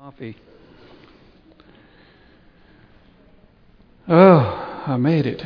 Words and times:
Coffee. 0.00 0.36
Oh, 4.06 4.84
I 4.86 4.96
made 4.96 5.26
it. 5.26 5.44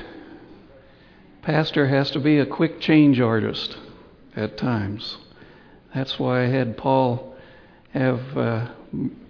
Pastor 1.41 1.89
has 1.89 2.11
to 2.11 2.21
be 2.21 2.39
a 2.39 2.45
quick 2.45 2.79
change 2.79 3.19
artist 3.19 3.79
at 4.37 4.59
times. 4.59 5.17
That's 5.95 6.19
why 6.19 6.43
I 6.43 6.49
had 6.49 6.77
Paul 6.77 7.35
have 7.95 8.21
uh, 8.37 8.69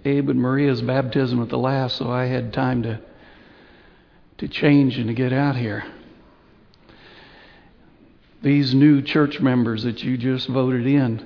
Abe 0.03 0.27
and 0.27 0.41
Maria's 0.41 0.81
baptism 0.81 1.41
at 1.41 1.47
the 1.47 1.57
last, 1.57 1.95
so 1.95 2.11
I 2.11 2.25
had 2.25 2.51
time 2.51 2.83
to 2.83 2.99
to 4.39 4.47
change 4.49 4.97
and 4.97 5.07
to 5.07 5.13
get 5.13 5.31
out 5.31 5.55
here. 5.55 5.85
These 8.41 8.73
new 8.73 9.01
church 9.01 9.39
members 9.39 9.83
that 9.83 10.03
you 10.03 10.17
just 10.17 10.49
voted 10.49 10.85
in, 10.85 11.25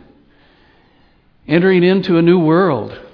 entering 1.48 1.84
into 1.84 2.18
a 2.18 2.22
new 2.22 2.38
world. 2.38 3.05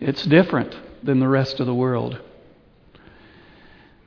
It's 0.00 0.24
different 0.24 0.76
than 1.02 1.20
the 1.20 1.28
rest 1.28 1.60
of 1.60 1.66
the 1.66 1.74
world. 1.74 2.20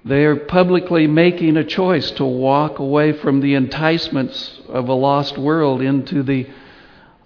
They 0.03 0.25
are 0.25 0.35
publicly 0.35 1.05
making 1.05 1.57
a 1.57 1.63
choice 1.63 2.11
to 2.11 2.25
walk 2.25 2.79
away 2.79 3.13
from 3.13 3.39
the 3.39 3.53
enticements 3.55 4.59
of 4.67 4.89
a 4.89 4.93
lost 4.93 5.37
world 5.37 5.81
into 5.81 6.23
the 6.23 6.47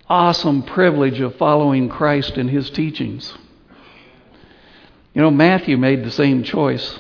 awesome 0.10 0.64
privilege 0.64 1.20
of 1.20 1.36
following 1.38 1.90
Christ 1.90 2.38
and 2.38 2.50
his 2.50 2.70
teachings. 2.70 3.34
You 5.14 5.22
know, 5.22 5.32
Matthew 5.32 5.78
made 5.78 6.04
the 6.04 6.12
same 6.12 6.44
choice. 6.44 7.00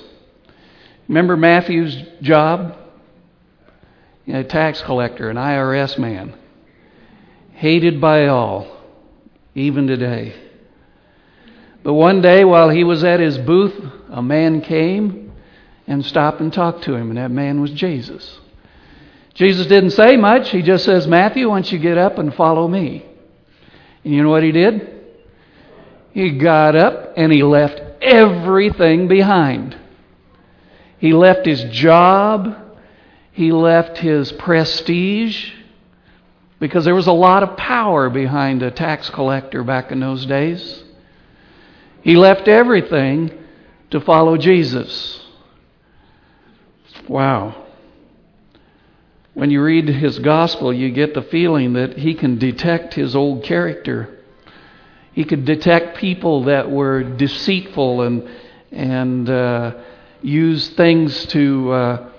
Remember 1.10 1.36
Matthew's 1.36 1.96
job? 2.22 2.78
You 4.26 4.34
know, 4.34 4.40
a 4.40 4.44
tax 4.44 4.82
collector, 4.82 5.30
an 5.30 5.36
IRS 5.36 6.00
man, 6.00 6.36
hated 7.52 8.00
by 8.00 8.28
all, 8.28 8.68
even 9.54 9.88
today. 9.88 10.34
But 11.86 11.94
one 11.94 12.20
day, 12.20 12.44
while 12.44 12.70
he 12.70 12.84
was 12.84 13.04
at 13.04 13.20
his 13.20 13.38
booth, 13.38 13.76
a 14.10 14.20
man 14.20 14.62
came 14.62 15.32
and 15.86 16.04
stopped 16.04 16.42
and 16.42 16.52
talked 16.52 16.86
to 16.86 16.96
him, 16.96 17.10
and 17.10 17.18
that 17.20 17.30
man 17.30 17.62
was 17.62 17.70
Jesus. 17.70 18.40
Jesus 19.36 19.68
didn't 19.68 19.92
say 19.92 20.18
much. 20.18 20.50
He 20.50 20.64
just 20.64 20.84
says, 20.84 21.06
Matthew, 21.06 21.48
why 21.48 21.58
don't 21.58 21.72
you 21.72 21.78
get 21.78 22.00
up 22.00 22.18
and 22.18 22.34
follow 22.34 22.68
me? 22.68 23.06
And 24.04 24.12
you 24.12 24.24
know 24.24 24.32
what 24.32 24.42
he 24.42 24.52
did? 24.52 24.96
He 26.12 26.32
got 26.40 26.76
up 26.76 27.14
and 27.18 27.32
he 27.32 27.44
left 27.44 27.80
everything 28.02 29.08
behind. 29.08 29.78
He 30.98 31.14
left 31.14 31.46
his 31.46 31.66
job, 31.66 32.58
he 33.32 33.52
left 33.52 34.00
his 34.00 34.32
prestige, 34.32 35.52
because 36.60 36.84
there 36.84 36.96
was 36.96 37.06
a 37.06 37.12
lot 37.12 37.44
of 37.44 37.58
power 37.58 38.10
behind 38.10 38.64
a 38.64 38.72
tax 38.72 39.08
collector 39.12 39.64
back 39.64 39.92
in 39.92 40.00
those 40.00 40.26
days. 40.26 40.82
He 42.06 42.16
left 42.16 42.48
everything 42.48 43.32
to 43.90 44.00
follow 44.00 44.38
Jesus. 44.38 45.26
Wow. 47.10 47.66
When 49.34 49.50
you 49.50 49.64
read 49.64 49.88
his 49.88 50.20
gospel, 50.20 50.72
you 50.72 50.92
get 50.92 51.16
the 51.16 51.24
feeling 51.24 51.74
that 51.74 51.98
he 51.98 52.14
can 52.14 52.38
detect 52.38 52.94
his 52.94 53.16
old 53.16 53.44
character. 53.44 54.20
He 55.14 55.24
could 55.24 55.46
detect 55.46 55.98
people 55.98 56.44
that 56.44 56.70
were 56.70 57.02
deceitful 57.02 58.04
and 58.04 58.30
and 58.72 59.28
uh, 59.28 59.72
use 60.22 60.70
things 60.70 61.26
to 61.28 61.72
uh, 61.72 62.10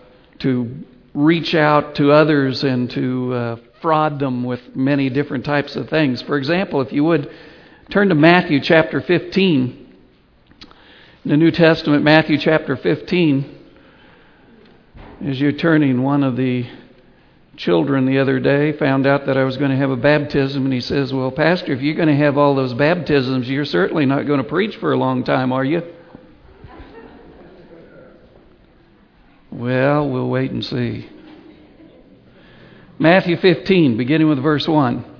to 0.40 0.84
reach 1.14 1.54
out 1.54 1.94
to 1.94 2.10
others 2.10 2.64
and 2.64 2.90
to 2.90 3.32
uh, 3.32 3.56
fraud 3.80 4.18
them 4.18 4.42
with 4.42 4.74
many 4.74 5.10
different 5.10 5.44
types 5.44 5.76
of 5.76 5.88
things. 5.88 6.22
For 6.22 6.36
example, 6.36 6.80
if 6.80 6.92
you 6.92 7.04
would 7.04 7.30
turn 7.90 8.08
to 8.08 8.14
Matthew 8.14 8.60
chapter 8.60 9.00
15, 9.00 9.94
in 11.24 11.30
the 11.30 11.36
New 11.36 11.50
Testament, 11.50 12.02
Matthew 12.02 12.36
chapter 12.36 12.76
15, 12.76 13.58
as 15.24 15.40
you're 15.40 15.52
turning, 15.52 16.02
one 16.02 16.24
of 16.24 16.36
the 16.36 16.66
children 17.56 18.04
the 18.04 18.18
other 18.18 18.38
day 18.38 18.72
found 18.72 19.06
out 19.06 19.26
that 19.26 19.36
I 19.36 19.44
was 19.44 19.56
going 19.56 19.70
to 19.70 19.76
have 19.76 19.90
a 19.90 19.96
baptism, 19.96 20.64
and 20.64 20.72
he 20.72 20.80
says, 20.80 21.12
Well, 21.12 21.30
Pastor, 21.30 21.72
if 21.72 21.80
you're 21.80 21.94
going 21.94 22.08
to 22.08 22.16
have 22.16 22.36
all 22.36 22.54
those 22.54 22.74
baptisms, 22.74 23.48
you're 23.48 23.64
certainly 23.64 24.04
not 24.04 24.26
going 24.26 24.42
to 24.42 24.48
preach 24.48 24.76
for 24.76 24.92
a 24.92 24.96
long 24.96 25.24
time, 25.24 25.52
are 25.52 25.64
you? 25.64 25.82
Well, 29.50 30.10
we'll 30.10 30.28
wait 30.28 30.50
and 30.50 30.64
see. 30.64 31.08
Matthew 32.98 33.36
15, 33.36 33.96
beginning 33.96 34.28
with 34.28 34.42
verse 34.42 34.66
1. 34.66 35.15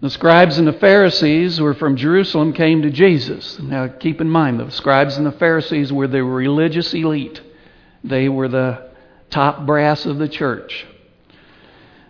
The 0.00 0.10
scribes 0.10 0.58
and 0.58 0.68
the 0.68 0.74
Pharisees 0.74 1.56
who 1.56 1.64
were 1.64 1.72
from 1.72 1.96
Jerusalem 1.96 2.52
came 2.52 2.82
to 2.82 2.90
Jesus. 2.90 3.58
Now, 3.58 3.88
keep 3.88 4.20
in 4.20 4.28
mind, 4.28 4.60
the 4.60 4.70
scribes 4.70 5.16
and 5.16 5.26
the 5.26 5.32
Pharisees 5.32 5.90
were 5.90 6.06
the 6.06 6.22
religious 6.22 6.92
elite. 6.92 7.40
They 8.04 8.28
were 8.28 8.48
the 8.48 8.90
top 9.30 9.64
brass 9.64 10.04
of 10.04 10.18
the 10.18 10.28
church, 10.28 10.86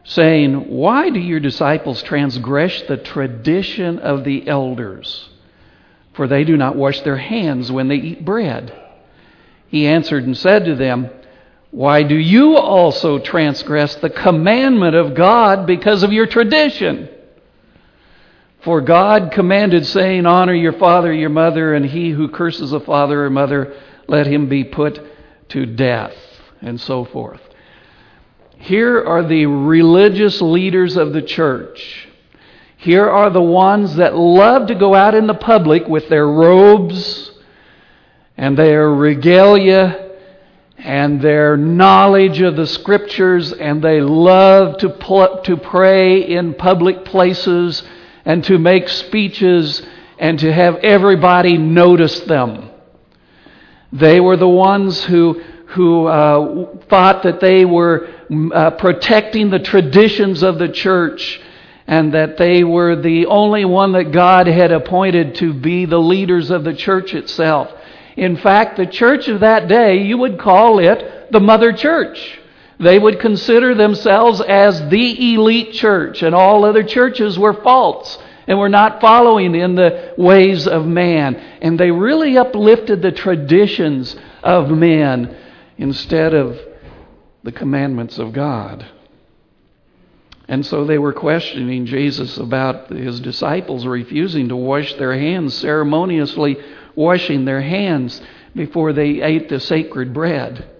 saying, 0.02 0.68
Why 0.68 1.10
do 1.10 1.20
your 1.20 1.38
disciples 1.38 2.02
transgress 2.02 2.82
the 2.82 2.96
tradition 2.96 4.00
of 4.00 4.24
the 4.24 4.48
elders? 4.48 5.30
For 6.14 6.26
they 6.26 6.42
do 6.42 6.56
not 6.56 6.74
wash 6.74 7.02
their 7.02 7.16
hands 7.16 7.70
when 7.70 7.86
they 7.86 7.96
eat 7.96 8.24
bread. 8.24 8.76
He 9.68 9.86
answered 9.86 10.24
and 10.24 10.36
said 10.36 10.64
to 10.64 10.74
them, 10.74 11.08
Why 11.70 12.02
do 12.02 12.16
you 12.16 12.56
also 12.56 13.20
transgress 13.20 13.94
the 13.94 14.10
commandment 14.10 14.96
of 14.96 15.14
God 15.14 15.68
because 15.68 16.02
of 16.02 16.12
your 16.12 16.26
tradition? 16.26 17.10
For 18.66 18.80
God 18.80 19.30
commanded, 19.30 19.86
saying, 19.86 20.26
Honor 20.26 20.52
your 20.52 20.72
father, 20.72 21.12
your 21.12 21.30
mother, 21.30 21.72
and 21.74 21.86
he 21.86 22.10
who 22.10 22.26
curses 22.26 22.72
a 22.72 22.80
father 22.80 23.24
or 23.24 23.30
mother, 23.30 23.76
let 24.08 24.26
him 24.26 24.48
be 24.48 24.64
put 24.64 25.00
to 25.50 25.66
death, 25.66 26.16
and 26.60 26.80
so 26.80 27.04
forth. 27.04 27.40
Here 28.56 29.04
are 29.04 29.22
the 29.22 29.46
religious 29.46 30.42
leaders 30.42 30.96
of 30.96 31.12
the 31.12 31.22
church. 31.22 32.08
Here 32.76 33.08
are 33.08 33.30
the 33.30 33.40
ones 33.40 33.94
that 33.94 34.16
love 34.16 34.66
to 34.66 34.74
go 34.74 34.96
out 34.96 35.14
in 35.14 35.28
the 35.28 35.34
public 35.34 35.86
with 35.86 36.08
their 36.08 36.26
robes 36.26 37.30
and 38.36 38.58
their 38.58 38.92
regalia 38.92 40.10
and 40.76 41.20
their 41.20 41.56
knowledge 41.56 42.40
of 42.40 42.56
the 42.56 42.66
scriptures, 42.66 43.52
and 43.52 43.80
they 43.80 44.00
love 44.00 44.78
to, 44.78 44.88
pl- 44.88 45.42
to 45.42 45.56
pray 45.56 46.22
in 46.22 46.54
public 46.54 47.04
places 47.04 47.84
and 48.26 48.44
to 48.44 48.58
make 48.58 48.88
speeches 48.88 49.80
and 50.18 50.38
to 50.40 50.52
have 50.52 50.76
everybody 50.76 51.56
notice 51.56 52.20
them. 52.20 52.70
They 53.92 54.20
were 54.20 54.36
the 54.36 54.48
ones 54.48 55.02
who, 55.04 55.40
who 55.68 56.06
uh, 56.06 56.76
thought 56.88 57.22
that 57.22 57.40
they 57.40 57.64
were 57.64 58.08
uh, 58.52 58.72
protecting 58.72 59.50
the 59.50 59.60
traditions 59.60 60.42
of 60.42 60.58
the 60.58 60.68
church 60.68 61.40
and 61.86 62.12
that 62.14 62.36
they 62.36 62.64
were 62.64 62.96
the 62.96 63.26
only 63.26 63.64
one 63.64 63.92
that 63.92 64.10
God 64.10 64.48
had 64.48 64.72
appointed 64.72 65.36
to 65.36 65.54
be 65.54 65.86
the 65.86 66.00
leaders 66.00 66.50
of 66.50 66.64
the 66.64 66.74
church 66.74 67.14
itself. 67.14 67.70
In 68.16 68.36
fact, 68.36 68.76
the 68.76 68.86
church 68.86 69.28
of 69.28 69.40
that 69.40 69.68
day, 69.68 69.98
you 69.98 70.18
would 70.18 70.38
call 70.38 70.80
it 70.80 71.30
the 71.30 71.38
mother 71.38 71.72
church. 71.72 72.40
They 72.78 72.98
would 72.98 73.20
consider 73.20 73.74
themselves 73.74 74.40
as 74.40 74.88
the 74.88 75.34
elite 75.34 75.72
church, 75.72 76.22
and 76.22 76.34
all 76.34 76.64
other 76.64 76.82
churches 76.82 77.38
were 77.38 77.54
false 77.54 78.18
and 78.46 78.58
were 78.58 78.68
not 78.68 79.00
following 79.00 79.54
in 79.54 79.74
the 79.74 80.14
ways 80.16 80.68
of 80.68 80.86
man. 80.86 81.36
And 81.60 81.78
they 81.78 81.90
really 81.90 82.36
uplifted 82.36 83.02
the 83.02 83.12
traditions 83.12 84.14
of 84.42 84.70
men 84.70 85.36
instead 85.78 86.34
of 86.34 86.58
the 87.42 87.52
commandments 87.52 88.18
of 88.18 88.32
God. 88.32 88.86
And 90.48 90.64
so 90.64 90.84
they 90.84 90.98
were 90.98 91.12
questioning 91.12 91.86
Jesus 91.86 92.36
about 92.36 92.88
his 92.90 93.18
disciples 93.20 93.84
refusing 93.84 94.48
to 94.48 94.56
wash 94.56 94.94
their 94.94 95.18
hands, 95.18 95.54
ceremoniously 95.54 96.56
washing 96.94 97.44
their 97.44 97.62
hands 97.62 98.20
before 98.54 98.92
they 98.92 99.22
ate 99.22 99.48
the 99.48 99.58
sacred 99.58 100.14
bread. 100.14 100.70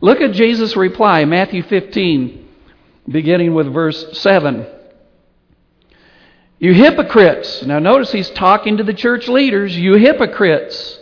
Look 0.00 0.20
at 0.20 0.32
Jesus' 0.32 0.76
reply, 0.76 1.24
Matthew 1.26 1.62
15, 1.62 2.48
beginning 3.08 3.54
with 3.54 3.72
verse 3.72 4.18
7. 4.18 4.66
You 6.58 6.72
hypocrites. 6.72 7.62
Now 7.64 7.78
notice 7.78 8.12
he's 8.12 8.30
talking 8.30 8.78
to 8.78 8.82
the 8.82 8.94
church 8.94 9.28
leaders. 9.28 9.76
You 9.76 9.94
hypocrites. 9.94 10.98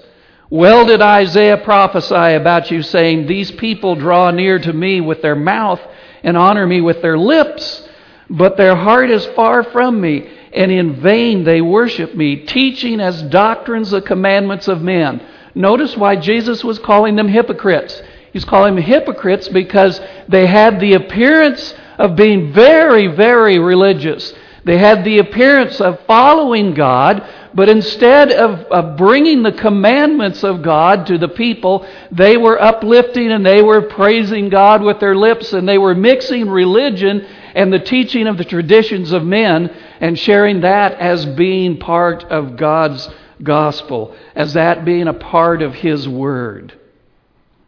Well 0.51 0.87
did 0.87 1.03
Isaiah 1.03 1.59
prophesy 1.59 2.35
about 2.35 2.71
you, 2.71 2.83
saying, 2.83 3.27
These 3.27 3.53
people 3.53 3.95
draw 3.95 4.31
near 4.31 4.59
to 4.59 4.73
me 4.73 5.01
with 5.01 5.23
their 5.23 5.37
mouth 5.37 5.81
and 6.23 6.37
honor 6.37 6.67
me 6.67 6.81
with 6.81 7.03
their 7.03 7.19
lips, 7.19 7.89
but 8.31 8.57
their 8.57 8.75
heart 8.75 9.11
is 9.11 9.27
far 9.27 9.63
from 9.63 10.01
me, 10.01 10.29
and 10.53 10.73
in 10.73 11.01
vain 11.01 11.45
they 11.45 11.61
worship 11.61 12.15
me, 12.15 12.37
teaching 12.47 13.01
as 13.01 13.23
doctrines 13.25 13.91
the 13.91 14.01
commandments 14.01 14.69
of 14.69 14.83
men. 14.83 15.25
Notice 15.55 15.97
why 15.97 16.17
Jesus 16.17 16.65
was 16.65 16.79
calling 16.79 17.15
them 17.17 17.29
hypocrites. 17.29 18.01
He's 18.33 18.45
calling 18.45 18.75
them 18.75 18.85
hypocrites 18.85 19.49
because 19.49 20.01
they 20.29 20.47
had 20.47 20.81
the 20.81 20.95
appearance 20.95 21.75
of 21.99 22.17
being 22.17 22.53
very, 22.53 23.07
very 23.07 23.59
religious. 23.59 24.33
They 24.65 24.79
had 24.79 25.05
the 25.05 25.19
appearance 25.19 25.81
of 25.81 26.01
following 26.07 26.75
God, 26.75 27.27
but 27.55 27.69
instead 27.69 28.31
of, 28.31 28.61
of 28.67 28.97
bringing 28.99 29.43
the 29.43 29.53
commandments 29.53 30.45
of 30.45 30.63
God 30.63 31.07
to 31.07 31.17
the 31.17 31.29
people, 31.29 31.87
they 32.13 32.37
were 32.37 32.61
uplifting 32.61 33.33
and 33.33 33.45
they 33.45 33.63
were 33.63 33.83
praising 33.83 34.51
God 34.51 34.83
with 34.83 35.01
their 35.01 35.17
lips 35.17 35.53
and 35.53 35.67
they 35.67 35.79
were 35.79 35.95
mixing 35.95 36.51
religion 36.51 37.27
and 37.55 37.73
the 37.73 37.79
teaching 37.79 38.27
of 38.27 38.37
the 38.37 38.45
traditions 38.45 39.11
of 39.13 39.25
men 39.25 39.75
and 40.01 40.19
sharing 40.19 40.61
that 40.61 40.93
as 40.95 41.25
being 41.25 41.79
part 41.79 42.25
of 42.25 42.57
God's 42.57 43.09
gospel, 43.43 44.15
as 44.35 44.53
that 44.53 44.85
being 44.85 45.09
a 45.09 45.15
part 45.15 45.63
of 45.63 45.75
His 45.75 46.07
Word. 46.09 46.78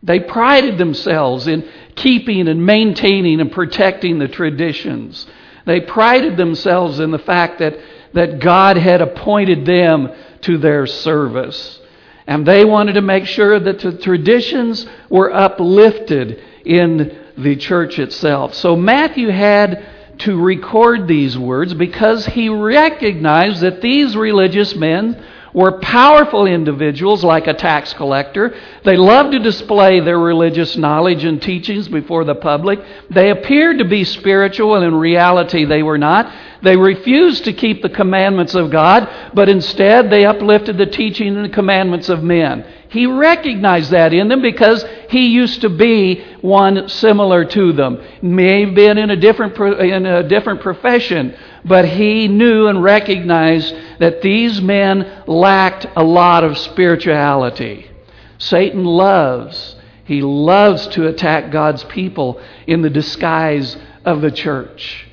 They 0.02 0.20
prided 0.20 0.78
themselves 0.78 1.46
in 1.46 1.68
keeping 1.94 2.48
and 2.48 2.64
maintaining 2.64 3.40
and 3.40 3.52
protecting 3.52 4.18
the 4.18 4.28
traditions. 4.28 5.26
They 5.66 5.80
prided 5.80 6.36
themselves 6.36 7.00
in 7.00 7.10
the 7.10 7.18
fact 7.18 7.58
that, 7.58 7.78
that 8.14 8.38
God 8.38 8.76
had 8.78 9.02
appointed 9.02 9.66
them 9.66 10.10
to 10.42 10.56
their 10.56 10.86
service. 10.86 11.80
And 12.26 12.46
they 12.46 12.64
wanted 12.64 12.94
to 12.94 13.02
make 13.02 13.26
sure 13.26 13.58
that 13.58 13.80
the 13.80 13.98
traditions 13.98 14.86
were 15.10 15.34
uplifted 15.34 16.42
in 16.64 17.18
the 17.36 17.56
church 17.56 17.98
itself. 17.98 18.54
So 18.54 18.76
Matthew 18.76 19.28
had 19.28 19.86
to 20.20 20.40
record 20.40 21.08
these 21.08 21.38
words 21.38 21.74
because 21.74 22.26
he 22.26 22.48
recognized 22.48 23.62
that 23.62 23.80
these 23.80 24.16
religious 24.16 24.74
men 24.74 25.22
were 25.52 25.78
powerful 25.80 26.46
individuals 26.46 27.24
like 27.24 27.46
a 27.46 27.54
tax 27.54 27.92
collector. 27.92 28.54
They 28.84 28.96
loved 28.96 29.32
to 29.32 29.38
display 29.38 30.00
their 30.00 30.18
religious 30.18 30.76
knowledge 30.76 31.24
and 31.24 31.40
teachings 31.40 31.88
before 31.88 32.24
the 32.24 32.34
public. 32.34 32.80
They 33.10 33.30
appeared 33.30 33.78
to 33.78 33.84
be 33.84 34.04
spiritual, 34.04 34.76
and 34.76 34.84
in 34.84 34.94
reality, 34.94 35.64
they 35.64 35.82
were 35.82 35.98
not. 35.98 36.32
They 36.62 36.76
refused 36.76 37.44
to 37.44 37.52
keep 37.52 37.82
the 37.82 37.88
commandments 37.88 38.54
of 38.54 38.70
God, 38.70 39.08
but 39.34 39.48
instead 39.48 40.10
they 40.10 40.24
uplifted 40.24 40.78
the 40.78 40.86
teaching 40.86 41.36
and 41.36 41.44
the 41.44 41.54
commandments 41.54 42.08
of 42.08 42.22
men. 42.22 42.64
He 42.90 43.06
recognized 43.06 43.92
that 43.92 44.12
in 44.12 44.26
them 44.26 44.42
because 44.42 44.84
he 45.08 45.28
used 45.28 45.60
to 45.60 45.68
be 45.68 46.24
one 46.40 46.88
similar 46.88 47.44
to 47.44 47.72
them. 47.72 48.02
May 48.20 48.64
have 48.64 48.74
been 48.74 48.98
in 48.98 49.10
a 49.10 49.16
different, 49.16 49.56
in 49.80 50.06
a 50.06 50.28
different 50.28 50.60
profession, 50.60 51.36
but 51.64 51.84
he 51.84 52.26
knew 52.26 52.66
and 52.66 52.82
recognized 52.82 53.74
that 54.00 54.22
these 54.22 54.60
men 54.60 55.22
lacked 55.28 55.86
a 55.94 56.02
lot 56.02 56.42
of 56.42 56.58
spirituality. 56.58 57.88
Satan 58.38 58.84
loves, 58.84 59.76
he 60.04 60.20
loves 60.20 60.88
to 60.88 61.06
attack 61.06 61.52
God's 61.52 61.84
people 61.84 62.40
in 62.66 62.82
the 62.82 62.90
disguise 62.90 63.76
of 64.04 64.20
the 64.20 64.32
church. 64.32 65.06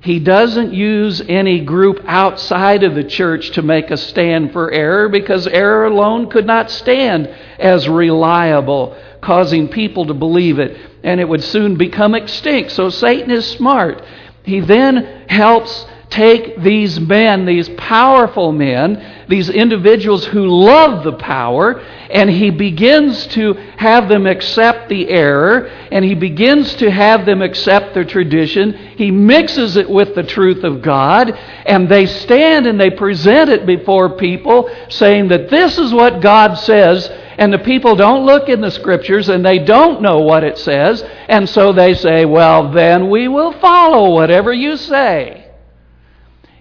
He 0.00 0.20
doesn't 0.20 0.72
use 0.72 1.20
any 1.28 1.60
group 1.60 2.00
outside 2.06 2.84
of 2.84 2.94
the 2.94 3.02
church 3.02 3.50
to 3.52 3.62
make 3.62 3.90
a 3.90 3.96
stand 3.96 4.52
for 4.52 4.70
error 4.70 5.08
because 5.08 5.46
error 5.48 5.86
alone 5.86 6.30
could 6.30 6.46
not 6.46 6.70
stand 6.70 7.26
as 7.58 7.88
reliable, 7.88 8.96
causing 9.20 9.68
people 9.68 10.06
to 10.06 10.14
believe 10.14 10.60
it, 10.60 10.78
and 11.02 11.20
it 11.20 11.28
would 11.28 11.42
soon 11.42 11.76
become 11.76 12.14
extinct. 12.14 12.70
So 12.70 12.90
Satan 12.90 13.32
is 13.32 13.44
smart. 13.44 14.04
He 14.44 14.60
then 14.60 15.26
helps 15.28 15.84
take 16.10 16.60
these 16.62 17.00
men, 17.00 17.44
these 17.44 17.68
powerful 17.70 18.52
men, 18.52 19.24
these 19.28 19.50
individuals 19.50 20.24
who 20.24 20.46
love 20.46 21.04
the 21.04 21.12
power, 21.12 21.80
and 21.80 22.30
he 22.30 22.50
begins 22.50 23.26
to 23.28 23.54
have 23.76 24.08
them 24.08 24.26
accept 24.26 24.77
the 24.88 25.08
error, 25.08 25.66
and 25.92 26.04
he 26.04 26.14
begins 26.14 26.74
to 26.76 26.90
have 26.90 27.26
them 27.26 27.42
accept 27.42 27.94
the 27.94 28.04
tradition. 28.04 28.72
He 28.96 29.10
mixes 29.10 29.76
it 29.76 29.88
with 29.88 30.14
the 30.14 30.22
truth 30.22 30.64
of 30.64 30.82
God, 30.82 31.30
and 31.30 31.88
they 31.88 32.06
stand 32.06 32.66
and 32.66 32.80
they 32.80 32.90
present 32.90 33.50
it 33.50 33.66
before 33.66 34.16
people, 34.16 34.70
saying 34.88 35.28
that 35.28 35.50
this 35.50 35.78
is 35.78 35.92
what 35.92 36.20
God 36.20 36.54
says. 36.54 37.08
And 37.38 37.52
the 37.52 37.58
people 37.58 37.94
don't 37.94 38.26
look 38.26 38.48
in 38.48 38.60
the 38.60 38.70
scriptures 38.70 39.28
and 39.28 39.46
they 39.46 39.60
don't 39.60 40.02
know 40.02 40.18
what 40.18 40.42
it 40.42 40.58
says. 40.58 41.04
And 41.28 41.48
so 41.48 41.72
they 41.72 41.94
say, 41.94 42.24
well, 42.24 42.72
then 42.72 43.10
we 43.10 43.28
will 43.28 43.52
follow 43.60 44.12
whatever 44.12 44.52
you 44.52 44.76
say. 44.76 45.48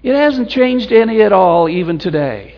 It 0.03 0.13
hasn't 0.13 0.49
changed 0.49 0.91
any 0.91 1.23
at 1.23 1.33
all, 1.33 1.67
even 1.67 1.97
today. 1.97 2.53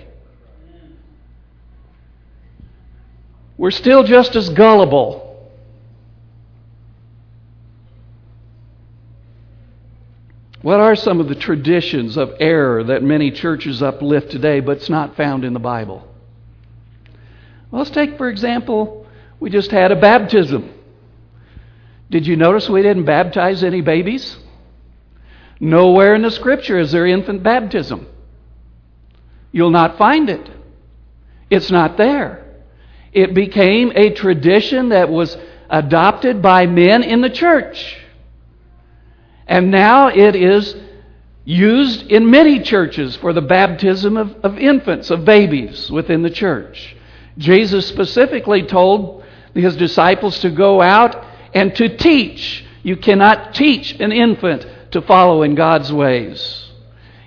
We're 3.58 3.72
still 3.72 4.04
just 4.04 4.36
as 4.36 4.50
gullible. 4.50 5.29
What 10.62 10.80
are 10.80 10.96
some 10.96 11.20
of 11.20 11.30
the 11.30 11.36
traditions 11.36 12.18
of 12.18 12.34
error 12.40 12.84
that 12.86 13.02
many 13.02 13.32
churches 13.32 13.82
uplift 13.82 14.32
today, 14.32 14.60
but 14.60 14.78
it's 14.78 14.90
not 14.90 15.16
found 15.16 15.46
in 15.46 15.54
the 15.54 15.60
Bible? 15.60 16.06
Well, 17.72 17.82
let's 17.82 17.92
take, 17.92 18.18
for 18.18 18.30
example, 18.30 19.08
we 19.40 19.50
just 19.50 19.72
had 19.72 19.92
a 19.92 19.96
baptism. 19.96 20.74
Did 22.10 22.28
you 22.28 22.36
notice 22.36 22.70
we 22.70 22.82
didn't 22.82 23.06
baptize 23.06 23.64
any 23.64 23.82
babies? 23.82 24.38
Nowhere 25.60 26.16
in 26.16 26.24
the 26.24 26.32
scripture 26.32 26.78
is 26.78 26.92
there 26.92 27.06
infant 27.06 27.44
baptism. 27.44 28.08
You'll 29.52 29.70
not 29.70 29.98
find 29.98 30.30
it. 30.30 30.50
It's 31.50 31.72
not 31.72 31.98
there. 31.98 32.46
It 33.14 33.34
became 33.34 33.92
a 33.96 34.14
tradition 34.14 34.90
that 34.90 35.10
was 35.10 35.38
adopted 35.70 36.42
by 36.42 36.66
men 36.66 37.04
in 37.04 37.22
the 37.22 37.30
church. 37.30 37.98
And 39.50 39.72
now 39.72 40.10
it 40.10 40.36
is 40.36 40.76
used 41.44 42.04
in 42.04 42.30
many 42.30 42.60
churches 42.60 43.16
for 43.16 43.34
the 43.34 43.42
baptism 43.42 44.16
of, 44.16 44.36
of 44.44 44.60
infants, 44.60 45.10
of 45.10 45.26
babies 45.26 45.90
within 45.90 46.22
the 46.22 46.30
church. 46.30 46.96
Jesus 47.40 47.88
specifically 47.88 48.62
told 48.62 49.24
his 49.56 49.76
disciples 49.76 50.38
to 50.42 50.52
go 50.52 50.84
out 50.84 51.26
and 51.56 51.76
to 51.78 51.98
teach. 51.98 52.64
You 52.84 52.96
cannot 52.96 53.56
teach 53.56 54.00
an 54.00 54.12
infant 54.12 54.68
to 54.92 55.02
follow 55.02 55.42
in 55.42 55.56
God's 55.56 55.92
ways. 55.92 56.70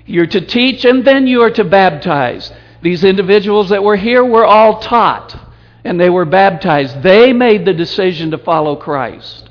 You're 0.06 0.26
to 0.28 0.40
teach 0.40 0.84
and 0.84 1.04
then 1.04 1.26
you 1.26 1.42
are 1.42 1.50
to 1.50 1.64
baptize. 1.64 2.52
These 2.82 3.02
individuals 3.02 3.70
that 3.70 3.82
were 3.82 3.96
here 3.96 4.24
were 4.24 4.46
all 4.46 4.78
taught 4.78 5.36
and 5.82 5.98
they 5.98 6.10
were 6.10 6.24
baptized. 6.24 7.02
They 7.02 7.32
made 7.32 7.64
the 7.64 7.74
decision 7.74 8.30
to 8.30 8.38
follow 8.38 8.76
Christ. 8.76 9.48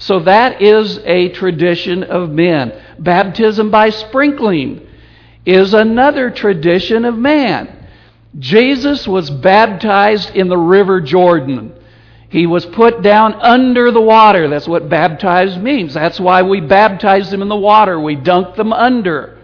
So 0.00 0.20
that 0.20 0.62
is 0.62 0.98
a 1.04 1.28
tradition 1.28 2.04
of 2.04 2.30
men. 2.30 2.72
Baptism 2.98 3.70
by 3.70 3.90
sprinkling 3.90 4.86
is 5.44 5.74
another 5.74 6.30
tradition 6.30 7.04
of 7.04 7.16
man. 7.16 7.86
Jesus 8.38 9.06
was 9.06 9.28
baptized 9.28 10.34
in 10.34 10.48
the 10.48 10.56
river 10.56 11.02
Jordan. 11.02 11.74
He 12.30 12.46
was 12.46 12.64
put 12.64 13.02
down 13.02 13.34
under 13.34 13.90
the 13.90 14.00
water. 14.00 14.48
That's 14.48 14.68
what 14.68 14.88
baptized 14.88 15.60
means. 15.60 15.92
That's 15.92 16.18
why 16.18 16.42
we 16.42 16.60
baptize 16.60 17.30
them 17.30 17.42
in 17.42 17.48
the 17.48 17.56
water. 17.56 18.00
We 18.00 18.14
dunk 18.14 18.56
them 18.56 18.72
under. 18.72 19.39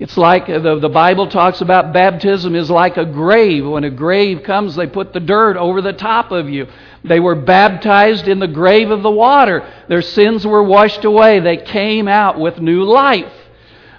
It's 0.00 0.16
like 0.16 0.48
uh, 0.48 0.58
the, 0.60 0.78
the 0.78 0.88
Bible 0.88 1.28
talks 1.28 1.60
about 1.60 1.92
baptism 1.92 2.56
is 2.56 2.70
like 2.70 2.96
a 2.96 3.04
grave. 3.04 3.66
When 3.66 3.84
a 3.84 3.90
grave 3.90 4.42
comes, 4.42 4.74
they 4.74 4.86
put 4.86 5.12
the 5.12 5.20
dirt 5.20 5.58
over 5.58 5.82
the 5.82 5.92
top 5.92 6.32
of 6.32 6.48
you. 6.48 6.68
They 7.04 7.20
were 7.20 7.34
baptized 7.34 8.26
in 8.26 8.38
the 8.38 8.48
grave 8.48 8.90
of 8.90 9.02
the 9.02 9.10
water. 9.10 9.62
Their 9.88 10.00
sins 10.00 10.46
were 10.46 10.62
washed 10.62 11.04
away. 11.04 11.40
They 11.40 11.58
came 11.58 12.08
out 12.08 12.40
with 12.40 12.60
new 12.60 12.82
life. 12.82 13.30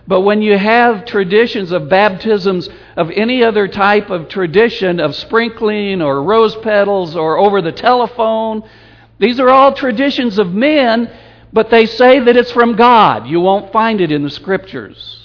But 0.07 0.21
when 0.21 0.41
you 0.41 0.57
have 0.57 1.05
traditions 1.05 1.71
of 1.71 1.87
baptisms 1.87 2.67
of 2.97 3.11
any 3.11 3.43
other 3.43 3.67
type 3.67 4.09
of 4.09 4.27
tradition 4.27 4.99
of 4.99 5.15
sprinkling 5.15 6.01
or 6.01 6.23
rose 6.23 6.55
petals 6.55 7.15
or 7.15 7.37
over 7.37 7.61
the 7.61 7.71
telephone, 7.71 8.63
these 9.19 9.39
are 9.39 9.49
all 9.49 9.71
traditions 9.71 10.39
of 10.39 10.51
men, 10.51 11.15
but 11.53 11.69
they 11.69 11.85
say 11.85 12.19
that 12.19 12.35
it's 12.35 12.51
from 12.51 12.75
God. 12.75 13.27
You 13.27 13.39
won't 13.39 13.71
find 13.71 14.01
it 14.01 14.11
in 14.11 14.23
the 14.23 14.31
scriptures, 14.31 15.20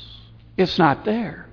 it's 0.57 0.79
not 0.79 1.05
there. 1.05 1.47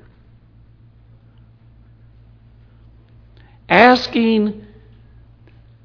Asking 3.68 4.66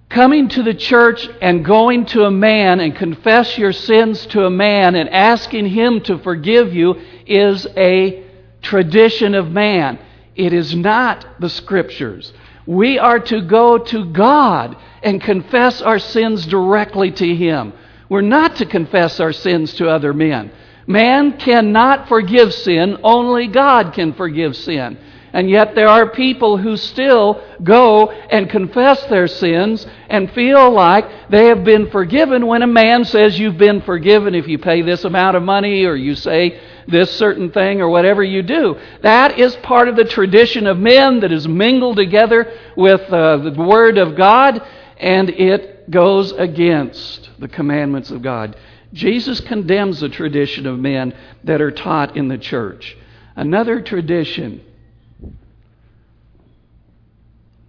coming 0.09 0.49
to 0.49 0.63
the 0.63 0.75
church 0.75 1.29
and 1.41 1.65
going 1.65 2.07
to 2.07 2.25
a 2.25 2.31
man 2.31 2.81
and 2.81 2.97
confess 2.97 3.59
your 3.59 3.73
sins 3.73 4.27
to 4.27 4.45
a 4.45 4.51
man 4.51 4.95
and 4.95 5.09
asking 5.11 5.67
him 5.67 6.01
to 6.01 6.19
forgive 6.19 6.75
you 6.75 7.01
is 7.27 7.67
a 7.77 8.25
tradition 8.63 9.35
of 9.35 9.51
man. 9.51 9.99
It 10.35 10.53
is 10.53 10.75
not 10.75 11.27
the 11.41 11.51
scriptures. 11.51 12.33
We 12.67 12.99
are 12.99 13.21
to 13.21 13.43
go 13.43 13.79
to 13.79 14.05
God 14.07 14.77
and 15.03 15.21
confess 15.21 15.81
our 15.83 15.99
sins 15.99 16.47
directly 16.47 17.11
to 17.13 17.35
him. 17.35 17.73
We're 18.09 18.21
not 18.23 18.57
to 18.57 18.67
confess 18.67 19.21
our 19.21 19.33
sins 19.33 19.75
to 19.75 19.89
other 19.89 20.15
men. 20.15 20.51
Man 20.89 21.37
cannot 21.37 22.09
forgive 22.09 22.55
sin, 22.55 22.97
only 23.05 23.47
God 23.47 23.93
can 23.93 24.15
forgive 24.15 24.57
sin. 24.57 24.97
And 25.35 25.51
yet 25.51 25.75
there 25.75 25.89
are 25.89 26.09
people 26.09 26.57
who 26.57 26.79
still 26.79 27.43
go 27.63 28.11
and 28.11 28.49
confess 28.49 29.05
their 29.05 29.29
sins 29.29 29.87
and 30.09 30.33
feel 30.33 30.71
like 30.71 31.29
they 31.29 31.49
have 31.49 31.63
been 31.63 31.91
forgiven 31.91 32.47
when 32.47 32.63
a 32.63 32.67
man 32.67 33.05
says 33.05 33.39
you've 33.39 33.59
been 33.59 33.83
forgiven 33.83 34.35
if 34.35 34.49
you 34.49 34.59
pay 34.59 34.81
this 34.81 35.05
amount 35.05 35.37
of 35.37 35.43
money 35.43 35.85
or 35.85 35.95
you 35.95 36.15
say 36.15 36.59
this 36.87 37.11
certain 37.11 37.51
thing 37.51 37.83
or 37.83 37.91
whatever 37.91 38.25
you 38.25 38.43
do. 38.43 38.81
That 39.03 39.39
is 39.39 39.55
part 39.57 39.89
of 39.89 39.97
the 39.97 40.05
tradition 40.05 40.67
of 40.67 40.79
men 40.79 41.21
that 41.21 41.33
is 41.33 41.47
mingled 41.47 41.97
together 41.97 42.51
with 42.75 43.03
uh, 43.13 43.37
the 43.37 43.63
Word 43.63 43.99
of 43.99 44.17
God 44.17 44.63
and 44.97 45.29
it 45.29 45.91
goes 45.91 46.33
against 46.33 47.29
the 47.39 47.49
commandments 47.49 48.11
of 48.11 48.23
God. 48.23 48.57
Jesus 48.93 49.41
condemns 49.41 50.01
the 50.01 50.09
tradition 50.09 50.67
of 50.67 50.79
men 50.79 51.15
that 51.45 51.61
are 51.61 51.71
taught 51.71 52.17
in 52.17 52.29
the 52.29 52.39
church. 52.39 52.97
Another 53.37 53.81
tradition 53.81 54.63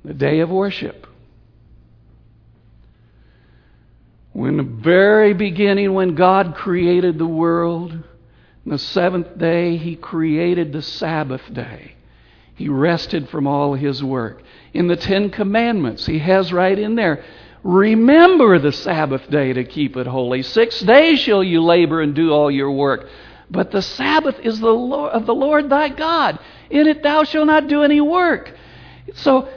the 0.03 0.13
day 0.13 0.39
of 0.39 0.49
worship. 0.49 1.05
When 4.31 4.57
the 4.57 4.63
very 4.63 5.33
beginning, 5.33 5.93
when 5.93 6.15
God 6.15 6.55
created 6.55 7.17
the 7.17 7.27
world, 7.27 7.97
the 8.65 8.77
seventh 8.77 9.38
day, 9.38 9.77
He 9.77 9.95
created 9.95 10.71
the 10.71 10.81
Sabbath 10.81 11.41
day. 11.53 11.95
He 12.55 12.69
rested 12.69 13.29
from 13.29 13.47
all 13.47 13.73
His 13.73 14.03
work. 14.03 14.41
In 14.73 14.88
the 14.88 14.95
Ten 14.95 15.29
Commandments, 15.29 16.05
He 16.05 16.19
has 16.19 16.53
right 16.53 16.77
in 16.77 16.95
there 16.95 17.23
Remember 17.63 18.58
the 18.58 18.72
Sabbath 18.72 19.30
day 19.30 19.54
to 19.54 19.63
keep 19.63 19.98
it 19.98 20.08
holy. 20.08 20.44
Six 20.44 20.80
days 20.80 21.20
shall 21.20 21.44
you 21.44 21.62
labor 21.62 22.01
and 22.01 22.16
do 22.16 22.32
all 22.32 22.50
your 22.50 22.72
work. 22.72 23.10
But 23.51 23.72
the 23.72 23.82
Sabbath 23.82 24.39
is 24.42 24.60
the 24.60 24.70
Lord, 24.70 25.12
of 25.12 25.25
the 25.25 25.36
Lord 25.36 25.70
thy 25.70 25.89
God. 25.89 26.39
In 26.70 26.88
it 26.88 27.04
thou 27.04 27.24
shalt 27.24 27.48
not 27.48 27.68
do 27.68 27.84
any 27.84 28.00
work. 28.00 28.54
So 29.16 29.50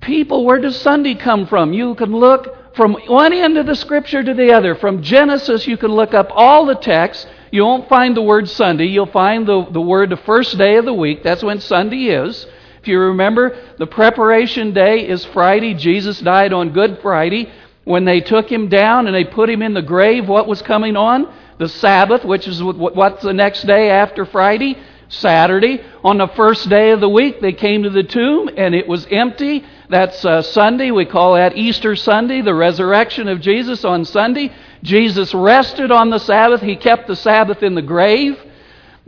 people, 0.00 0.44
where 0.44 0.60
does 0.60 0.80
Sunday 0.80 1.14
come 1.14 1.46
from? 1.46 1.72
You 1.72 1.94
can 1.94 2.12
look 2.14 2.74
from 2.76 2.94
one 3.06 3.32
end 3.32 3.56
of 3.58 3.66
the 3.66 3.74
scripture 3.74 4.22
to 4.22 4.34
the 4.34 4.52
other. 4.52 4.74
From 4.74 5.02
Genesis, 5.02 5.66
you 5.66 5.76
can 5.76 5.92
look 5.92 6.14
up 6.14 6.30
all 6.30 6.66
the 6.66 6.74
texts. 6.74 7.26
You 7.50 7.62
won't 7.64 7.88
find 7.88 8.16
the 8.16 8.22
word 8.22 8.48
Sunday. 8.48 8.86
You'll 8.86 9.06
find 9.06 9.46
the, 9.46 9.66
the 9.70 9.80
word 9.80 10.10
the 10.10 10.16
first 10.16 10.58
day 10.58 10.76
of 10.76 10.84
the 10.84 10.94
week. 10.94 11.22
That's 11.22 11.42
when 11.42 11.60
Sunday 11.60 12.06
is. 12.06 12.46
If 12.80 12.88
you 12.88 12.98
remember, 12.98 13.58
the 13.78 13.86
preparation 13.86 14.72
day 14.72 15.06
is 15.06 15.24
Friday. 15.26 15.74
Jesus 15.74 16.18
died 16.20 16.54
on 16.54 16.72
Good 16.72 17.00
Friday. 17.02 17.52
When 17.84 18.06
they 18.06 18.20
took 18.20 18.50
him 18.50 18.68
down 18.68 19.06
and 19.06 19.14
they 19.14 19.24
put 19.24 19.50
him 19.50 19.60
in 19.60 19.74
the 19.74 19.82
grave, 19.82 20.28
what 20.28 20.46
was 20.46 20.62
coming 20.62 20.96
on? 20.96 21.30
The 21.58 21.68
Sabbath, 21.68 22.24
which 22.24 22.48
is 22.48 22.62
what's 22.62 23.22
the 23.22 23.34
next 23.34 23.66
day 23.66 23.90
after 23.90 24.24
Friday? 24.24 24.78
Saturday. 25.10 25.82
On 26.04 26.16
the 26.16 26.28
first 26.28 26.70
day 26.70 26.92
of 26.92 27.00
the 27.00 27.08
week, 27.08 27.40
they 27.40 27.52
came 27.52 27.82
to 27.82 27.90
the 27.90 28.02
tomb 28.02 28.48
and 28.56 28.74
it 28.74 28.88
was 28.88 29.06
empty. 29.10 29.64
That's 29.90 30.24
uh, 30.24 30.40
Sunday. 30.40 30.90
We 30.90 31.04
call 31.04 31.34
that 31.34 31.56
Easter 31.56 31.96
Sunday, 31.96 32.40
the 32.40 32.54
resurrection 32.54 33.28
of 33.28 33.40
Jesus 33.40 33.84
on 33.84 34.06
Sunday. 34.06 34.52
Jesus 34.82 35.34
rested 35.34 35.90
on 35.90 36.08
the 36.08 36.20
Sabbath. 36.20 36.62
He 36.62 36.76
kept 36.76 37.08
the 37.08 37.16
Sabbath 37.16 37.62
in 37.62 37.74
the 37.74 37.82
grave. 37.82 38.38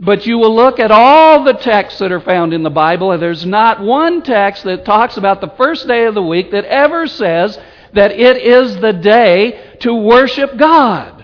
But 0.03 0.25
you 0.25 0.37
will 0.37 0.53
look 0.53 0.79
at 0.79 0.91
all 0.91 1.45
the 1.45 1.53
texts 1.53 1.99
that 1.99 2.11
are 2.11 2.19
found 2.19 2.53
in 2.53 2.63
the 2.63 2.69
Bible, 2.69 3.11
and 3.11 3.21
there's 3.21 3.45
not 3.45 3.81
one 3.81 4.21
text 4.21 4.65
that 4.65 4.83
talks 4.83 5.15
about 5.15 5.39
the 5.39 5.53
first 5.55 5.87
day 5.87 6.05
of 6.05 6.13
the 6.13 6.21
week 6.21 6.51
that 6.51 6.65
ever 6.65 7.07
says 7.07 7.57
that 7.93 8.11
it 8.11 8.37
is 8.37 8.75
the 8.77 8.91
day 8.91 9.77
to 9.79 9.93
worship 9.93 10.57
God. 10.57 11.23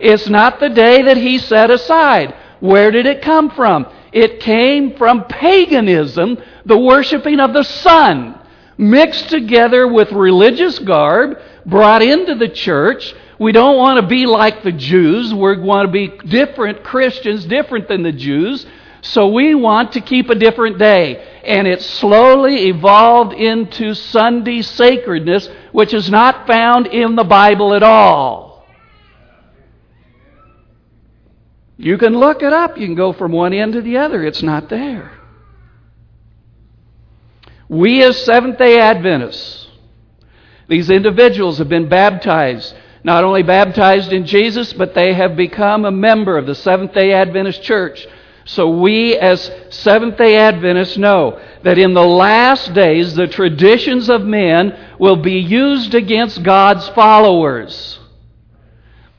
It's 0.00 0.28
not 0.28 0.58
the 0.58 0.70
day 0.70 1.02
that 1.02 1.16
He 1.16 1.38
set 1.38 1.70
aside. 1.70 2.34
Where 2.58 2.90
did 2.90 3.06
it 3.06 3.22
come 3.22 3.50
from? 3.50 3.86
It 4.12 4.40
came 4.40 4.96
from 4.96 5.24
paganism, 5.24 6.38
the 6.64 6.78
worshiping 6.78 7.38
of 7.38 7.52
the 7.52 7.62
sun, 7.62 8.36
mixed 8.76 9.30
together 9.30 9.86
with 9.86 10.10
religious 10.10 10.80
garb, 10.80 11.38
brought 11.64 12.02
into 12.02 12.34
the 12.34 12.48
church. 12.48 13.14
We 13.42 13.50
don't 13.50 13.76
want 13.76 14.00
to 14.00 14.06
be 14.06 14.24
like 14.24 14.62
the 14.62 14.70
Jews. 14.70 15.34
We 15.34 15.58
want 15.58 15.88
to 15.88 15.92
be 15.92 16.08
different 16.28 16.84
Christians, 16.84 17.44
different 17.44 17.88
than 17.88 18.04
the 18.04 18.12
Jews. 18.12 18.64
So 19.00 19.26
we 19.26 19.56
want 19.56 19.92
to 19.92 20.00
keep 20.00 20.30
a 20.30 20.36
different 20.36 20.78
day. 20.78 21.40
And 21.44 21.66
it 21.66 21.82
slowly 21.82 22.68
evolved 22.68 23.32
into 23.32 23.94
Sunday 23.94 24.62
sacredness, 24.62 25.48
which 25.72 25.92
is 25.92 26.08
not 26.08 26.46
found 26.46 26.86
in 26.86 27.16
the 27.16 27.24
Bible 27.24 27.74
at 27.74 27.82
all. 27.82 28.64
You 31.76 31.98
can 31.98 32.16
look 32.16 32.44
it 32.44 32.52
up. 32.52 32.78
You 32.78 32.86
can 32.86 32.94
go 32.94 33.12
from 33.12 33.32
one 33.32 33.52
end 33.52 33.72
to 33.72 33.80
the 33.80 33.96
other. 33.96 34.24
It's 34.24 34.44
not 34.44 34.68
there. 34.68 35.18
We, 37.68 38.04
as 38.04 38.24
Seventh 38.24 38.58
day 38.58 38.78
Adventists, 38.78 39.66
these 40.68 40.90
individuals 40.90 41.58
have 41.58 41.68
been 41.68 41.88
baptized, 41.88 42.72
not 43.04 43.24
only 43.24 43.42
baptized 43.42 44.12
in 44.12 44.26
Jesus, 44.26 44.72
but 44.72 44.94
they 44.94 45.12
have 45.14 45.36
become 45.36 45.84
a 45.84 45.90
member 45.90 46.38
of 46.38 46.46
the 46.46 46.54
Seventh 46.54 46.92
day 46.92 47.12
Adventist 47.12 47.62
Church. 47.62 48.06
So 48.44 48.70
we, 48.80 49.16
as 49.16 49.50
Seventh 49.70 50.16
day 50.16 50.36
Adventists, 50.36 50.96
know 50.96 51.40
that 51.62 51.78
in 51.78 51.94
the 51.94 52.06
last 52.06 52.74
days 52.74 53.14
the 53.14 53.26
traditions 53.26 54.08
of 54.08 54.22
men 54.22 54.96
will 54.98 55.16
be 55.16 55.38
used 55.38 55.94
against 55.94 56.42
God's 56.42 56.88
followers. 56.90 57.98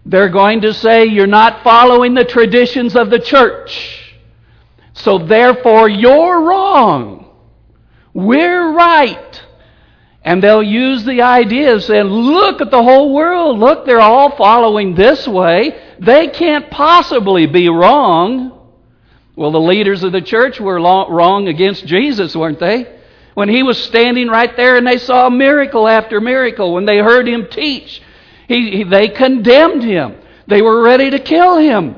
They're 0.05 0.29
going 0.29 0.61
to 0.61 0.73
say 0.73 1.05
you're 1.05 1.27
not 1.27 1.63
following 1.63 2.13
the 2.13 2.25
traditions 2.25 2.95
of 2.95 3.09
the 3.09 3.19
church. 3.19 4.13
So 4.93 5.17
therefore, 5.17 5.89
you're 5.89 6.41
wrong. 6.41 7.33
We're 8.13 8.73
right. 8.73 9.42
And 10.25 10.41
they'll 10.41 10.63
use 10.63 11.03
the 11.03 11.21
idea 11.21 11.75
of 11.75 11.83
saying, 11.83 12.05
look 12.05 12.61
at 12.61 12.71
the 12.71 12.81
whole 12.81 13.13
world. 13.13 13.59
Look, 13.59 13.85
they're 13.85 13.99
all 13.99 14.35
following 14.37 14.95
this 14.95 15.27
way. 15.27 15.77
They 15.99 16.29
can't 16.29 16.71
possibly 16.71 17.45
be 17.45 17.67
wrong. 17.67 18.51
Well, 19.35 19.51
the 19.51 19.59
leaders 19.59 20.03
of 20.03 20.13
the 20.13 20.21
church 20.21 20.59
were 20.59 20.79
wrong 20.79 21.47
against 21.47 21.85
Jesus, 21.85 22.35
weren't 22.35 22.59
they? 22.59 22.99
When 23.33 23.49
he 23.49 23.63
was 23.63 23.77
standing 23.83 24.27
right 24.27 24.55
there 24.55 24.77
and 24.77 24.87
they 24.87 24.97
saw 24.97 25.29
miracle 25.29 25.87
after 25.87 26.21
miracle, 26.21 26.73
when 26.73 26.85
they 26.85 26.99
heard 26.99 27.27
him 27.27 27.47
teach, 27.49 28.01
he, 28.47 28.77
he, 28.77 28.83
they 28.83 29.09
condemned 29.09 29.83
him. 29.83 30.15
They 30.47 30.61
were 30.61 30.83
ready 30.83 31.09
to 31.09 31.19
kill 31.19 31.57
him 31.57 31.95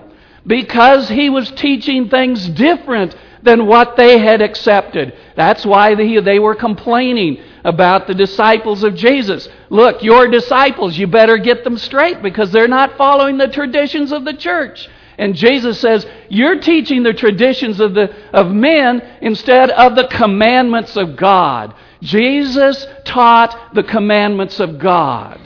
because 0.48 1.10
he 1.10 1.30
was 1.30 1.52
teaching 1.52 2.10
things 2.10 2.48
different 2.50 3.16
than 3.44 3.68
what 3.68 3.98
they 3.98 4.18
had 4.18 4.42
accepted. 4.42 5.14
That's 5.36 5.66
why 5.66 5.96
they, 5.96 6.20
they 6.20 6.40
were 6.40 6.56
complaining 6.56 7.44
about 7.66 8.06
the 8.06 8.14
disciples 8.14 8.84
of 8.84 8.96
Jesus. 8.96 9.50
Look, 9.70 10.04
your 10.04 10.28
disciples, 10.28 10.98
you 10.98 11.08
better 11.08 11.38
get 11.38 11.64
them 11.64 11.80
straight 11.80 12.22
because 12.22 12.52
they're 12.52 12.68
not 12.68 12.96
following 12.96 13.38
the 13.38 13.48
traditions 13.48 14.12
of 14.12 14.24
the 14.24 14.36
church. 14.36 14.88
And 15.18 15.36
Jesus 15.36 15.80
says, 15.80 16.06
You're 16.30 16.60
teaching 16.60 17.02
the 17.02 17.14
traditions 17.14 17.80
of, 17.80 17.96
the, 17.96 18.16
of 18.32 18.52
men 18.52 19.02
instead 19.22 19.72
of 19.72 19.96
the 19.96 20.08
commandments 20.08 20.96
of 20.96 21.16
God. 21.16 21.74
Jesus 22.04 22.86
taught 23.04 23.74
the 23.74 23.84
commandments 23.84 24.60
of 24.60 24.78
God. 24.78 25.42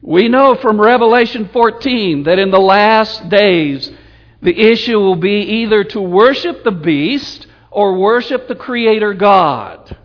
We 0.00 0.28
know 0.28 0.54
from 0.54 0.80
Revelation 0.80 1.50
14 1.52 2.22
that 2.22 2.38
in 2.38 2.50
the 2.50 2.58
last 2.58 3.28
days 3.28 3.90
the 4.40 4.58
issue 4.58 4.98
will 4.98 5.16
be 5.16 5.42
either 5.42 5.84
to 5.84 6.00
worship 6.00 6.64
the 6.64 6.70
beast 6.70 7.46
or 7.70 7.98
worship 7.98 8.48
the 8.48 8.54
Creator 8.54 9.14
God. 9.14 9.96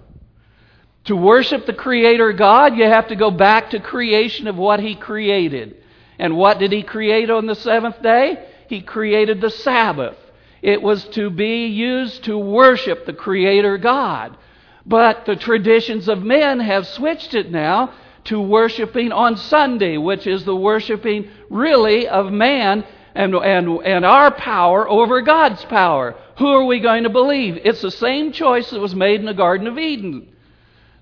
To 1.05 1.15
worship 1.15 1.65
the 1.65 1.73
Creator 1.73 2.33
God, 2.33 2.75
you 2.75 2.85
have 2.85 3.07
to 3.09 3.15
go 3.15 3.31
back 3.31 3.71
to 3.71 3.79
creation 3.79 4.47
of 4.47 4.55
what 4.55 4.79
He 4.79 4.95
created. 4.95 5.77
And 6.17 6.37
what 6.37 6.59
did 6.59 6.71
He 6.71 6.83
create 6.83 7.29
on 7.29 7.45
the 7.45 7.55
seventh 7.55 8.01
day? 8.01 8.47
He 8.67 8.81
created 8.81 9.41
the 9.41 9.49
Sabbath. 9.49 10.17
It 10.61 10.81
was 10.81 11.03
to 11.09 11.29
be 11.29 11.67
used 11.67 12.23
to 12.23 12.37
worship 12.37 13.05
the 13.05 13.13
Creator 13.13 13.77
God. 13.77 14.37
But 14.85 15.25
the 15.25 15.35
traditions 15.35 16.07
of 16.07 16.23
men 16.23 16.59
have 16.59 16.87
switched 16.87 17.33
it 17.33 17.51
now 17.51 17.93
to 18.25 18.41
worshiping 18.41 19.11
on 19.11 19.37
Sunday, 19.37 19.97
which 19.97 20.25
is 20.25 20.43
the 20.43 20.55
worshiping 20.55 21.29
really 21.49 22.07
of 22.07 22.31
man 22.31 22.83
and, 23.13 23.35
and, 23.35 23.67
and 23.85 24.05
our 24.05 24.31
power 24.31 24.89
over 24.89 25.21
God's 25.21 25.63
power. 25.65 26.15
Who 26.37 26.47
are 26.47 26.65
we 26.65 26.79
going 26.79 27.03
to 27.03 27.09
believe? 27.09 27.59
It's 27.63 27.81
the 27.81 27.91
same 27.91 28.31
choice 28.31 28.69
that 28.71 28.79
was 28.79 28.95
made 28.95 29.19
in 29.19 29.25
the 29.25 29.33
Garden 29.33 29.67
of 29.67 29.77
Eden. 29.77 30.29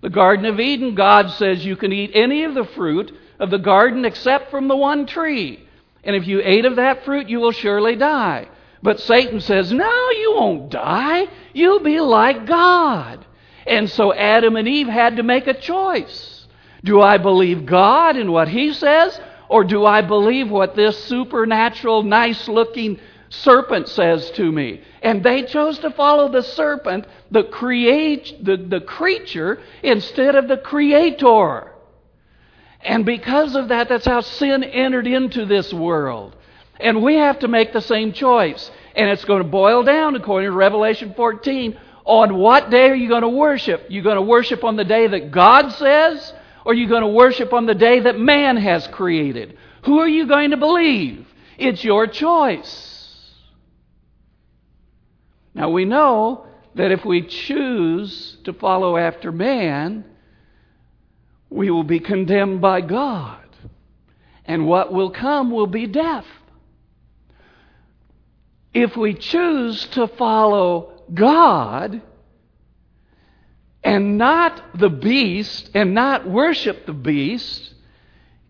The 0.02 0.10
Garden 0.10 0.46
of 0.46 0.60
Eden, 0.60 0.96
God 0.96 1.32
says 1.32 1.66
you 1.66 1.76
can 1.76 1.92
eat 1.92 2.12
any 2.14 2.44
of 2.44 2.54
the 2.54 2.66
fruit 2.66 3.18
of 3.40 3.50
the 3.50 3.58
garden 3.58 4.06
except 4.06 4.52
from 4.52 4.68
the 4.68 4.76
one 4.76 5.06
tree. 5.06 5.68
And 6.04 6.16
if 6.16 6.28
you 6.28 6.42
ate 6.44 6.66
of 6.66 6.76
that 6.76 7.06
fruit, 7.06 7.30
you 7.30 7.40
will 7.40 7.52
surely 7.52 7.96
die. 7.96 8.50
But 8.82 9.00
Satan 9.00 9.40
says, 9.40 9.72
No, 9.72 10.10
you 10.12 10.34
won't 10.36 10.70
die. 10.70 11.28
You'll 11.54 11.80
be 11.80 12.00
like 12.02 12.46
God. 12.46 13.26
And 13.66 13.90
so 13.90 14.14
Adam 14.14 14.58
and 14.58 14.68
Eve 14.68 14.88
had 14.88 15.16
to 15.16 15.24
make 15.24 15.48
a 15.48 15.54
choice. 15.54 16.48
Do 16.84 17.02
I 17.02 17.18
believe 17.18 17.66
God 17.66 18.18
and 18.18 18.32
what 18.32 18.50
He 18.50 18.74
says? 18.74 19.20
Or 19.48 19.64
do 19.64 19.86
I 19.86 20.02
believe 20.02 20.50
what 20.50 20.76
this 20.76 21.02
supernatural, 21.06 22.04
nice 22.04 22.48
looking 22.48 23.00
serpent 23.34 23.88
says 23.90 24.30
to 24.32 24.52
me. 24.52 24.82
And 25.02 25.24
they 25.24 25.44
chose 25.44 25.80
to 25.80 25.92
follow 25.92 26.30
the 26.30 26.44
serpent, 26.44 27.06
the, 27.32 27.44
create, 27.44 28.44
the, 28.44 28.58
the 28.58 28.82
creature, 28.82 29.60
instead 29.82 30.36
of 30.36 30.48
the 30.48 30.58
creator. 30.58 31.72
And 32.82 33.06
because 33.06 33.56
of 33.56 33.70
that, 33.70 33.90
that's 33.90 34.06
how 34.06 34.22
sin 34.22 34.64
entered 34.64 35.08
into 35.08 35.46
this 35.46 35.74
world. 35.74 36.36
And 36.80 37.02
we 37.02 37.16
have 37.16 37.40
to 37.40 37.48
make 37.48 37.74
the 37.74 37.82
same 37.82 38.14
choice. 38.14 38.70
And 38.96 39.10
it's 39.10 39.26
going 39.26 39.42
to 39.42 39.50
boil 39.50 39.84
down, 39.84 40.16
according 40.16 40.50
to 40.50 40.56
Revelation 40.56 41.14
14, 41.16 41.80
on 42.06 42.36
what 42.36 42.70
day 42.70 42.90
are 42.90 42.96
you 42.96 43.08
going 43.08 43.22
to 43.22 43.30
worship? 43.30 43.86
You 43.90 44.04
going 44.04 44.18
to 44.18 44.22
worship 44.22 44.64
on 44.64 44.76
the 44.76 44.84
day 44.84 45.08
that 45.08 45.32
God 45.32 45.70
says, 45.72 46.34
or 46.66 46.74
are 46.74 46.76
you 46.76 46.88
going 46.88 47.04
to 47.04 47.08
worship 47.08 47.54
on 47.54 47.66
the 47.66 47.76
day 47.76 48.02
that 48.02 48.20
man 48.20 48.58
has 48.58 48.86
created? 48.88 49.58
Who 49.86 50.00
are 50.00 50.08
you 50.08 50.28
going 50.28 50.52
to 50.52 50.58
believe? 50.58 51.26
It's 51.58 51.84
your 51.84 52.08
choice. 52.08 52.93
Now 55.54 55.70
we 55.70 55.86
know 55.86 56.48
that 56.76 56.92
if 56.92 57.06
we 57.06 57.22
choose 57.22 58.38
to 58.44 58.54
follow 58.54 58.98
after 58.98 59.32
man, 59.32 60.06
we 61.50 61.70
will 61.70 61.84
be 61.84 62.00
condemned 62.00 62.62
by 62.62 62.82
God. 62.82 63.40
And 64.46 64.66
what 64.66 64.92
will 64.92 65.12
come 65.12 65.52
will 65.52 65.68
be 65.68 65.88
death. 65.88 66.26
If 68.74 68.98
we 68.98 69.14
choose 69.14 69.86
to 69.90 70.08
follow 70.08 71.04
God 71.14 72.02
and 73.84 74.18
not 74.18 74.80
the 74.80 74.90
beast 74.90 75.70
and 75.76 75.94
not 75.94 76.28
worship 76.28 76.88
the 76.88 76.94
beast, 76.94 77.74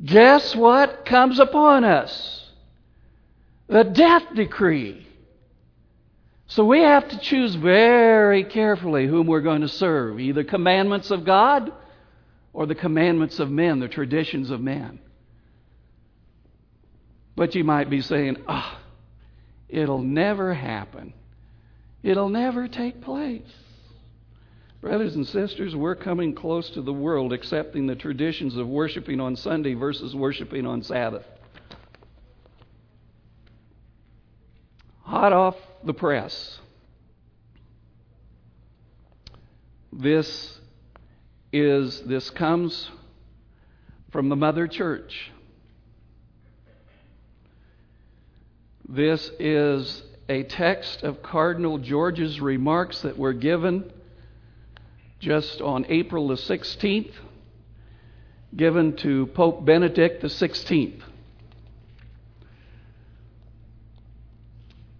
guess 0.03 0.55
what 0.55 1.05
comes 1.05 1.39
upon 1.39 1.83
us? 1.83 2.51
The 3.67 3.83
death 3.83 4.23
decree. 4.33 5.05
So 6.53 6.63
we 6.63 6.81
have 6.81 7.09
to 7.09 7.17
choose 7.17 7.55
very 7.55 8.43
carefully 8.43 9.07
whom 9.07 9.25
we're 9.25 9.41
going 9.41 9.61
to 9.61 9.67
serve 9.67 10.19
either 10.19 10.43
commandments 10.43 11.09
of 11.09 11.25
God 11.25 11.73
or 12.53 12.67
the 12.67 12.75
commandments 12.75 13.39
of 13.39 13.49
men, 13.49 13.79
the 13.79 13.87
traditions 13.87 14.51
of 14.51 14.61
men. 14.61 14.99
But 17.35 17.55
you 17.55 17.63
might 17.63 17.89
be 17.89 18.01
saying, 18.01 18.37
ah, 18.47 18.77
oh, 18.77 18.85
it'll 19.67 20.03
never 20.03 20.53
happen. 20.53 21.15
It'll 22.03 22.29
never 22.29 22.67
take 22.67 23.01
place. 23.01 23.41
Brothers 24.79 25.15
and 25.15 25.25
sisters, 25.25 25.75
we're 25.75 25.95
coming 25.95 26.35
close 26.35 26.69
to 26.71 26.83
the 26.83 26.93
world 26.93 27.33
accepting 27.33 27.87
the 27.87 27.95
traditions 27.95 28.57
of 28.57 28.67
worshiping 28.67 29.19
on 29.19 29.35
Sunday 29.35 29.73
versus 29.73 30.13
worshiping 30.13 30.67
on 30.67 30.83
Sabbath. 30.83 31.25
Hot 35.03 35.33
off 35.33 35.55
the 35.83 35.93
press. 35.93 36.59
This 39.91 40.59
is 41.51 42.01
this 42.01 42.29
comes 42.31 42.89
from 44.11 44.29
the 44.29 44.35
mother 44.35 44.67
church. 44.67 45.31
This 48.87 49.29
is 49.39 50.03
a 50.29 50.43
text 50.43 51.03
of 51.03 51.21
Cardinal 51.21 51.77
George's 51.77 52.39
remarks 52.39 53.01
that 53.01 53.17
were 53.17 53.33
given 53.33 53.91
just 55.19 55.61
on 55.61 55.85
April 55.89 56.27
the 56.27 56.35
16th, 56.35 57.13
given 58.55 58.95
to 58.97 59.27
Pope 59.27 59.65
Benedict 59.65 60.21
the 60.21 60.27
16th. 60.27 61.01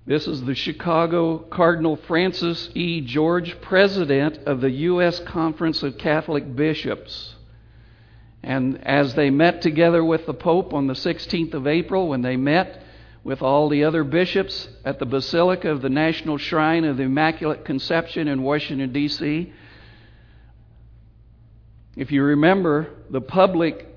This 0.05 0.27
is 0.27 0.43
the 0.43 0.53
Chicago 0.53 1.37
Cardinal 1.37 1.95
Francis 1.95 2.69
E. 2.75 2.99
George, 2.99 3.61
president 3.61 4.39
of 4.45 4.59
the 4.59 4.69
U.S. 4.69 5.21
Conference 5.21 5.81
of 5.81 5.97
Catholic 5.97 6.57
Bishops. 6.57 7.35
And 8.43 8.85
as 8.85 9.13
they 9.13 9.29
met 9.29 9.61
together 9.61 10.03
with 10.03 10.25
the 10.25 10.33
Pope 10.33 10.73
on 10.73 10.87
the 10.87 10.93
16th 10.93 11.53
of 11.53 11.67
April, 11.67 12.09
when 12.09 12.21
they 12.21 12.35
met 12.35 12.83
with 13.23 13.41
all 13.41 13.69
the 13.69 13.85
other 13.85 14.03
bishops 14.03 14.67
at 14.83 14.99
the 14.99 15.05
Basilica 15.05 15.71
of 15.71 15.81
the 15.81 15.89
National 15.89 16.37
Shrine 16.37 16.83
of 16.83 16.97
the 16.97 17.03
Immaculate 17.03 17.63
Conception 17.63 18.27
in 18.27 18.43
Washington, 18.43 18.91
D.C., 18.91 19.53
if 21.95 22.11
you 22.11 22.23
remember, 22.23 22.89
the 23.09 23.21
public, 23.21 23.87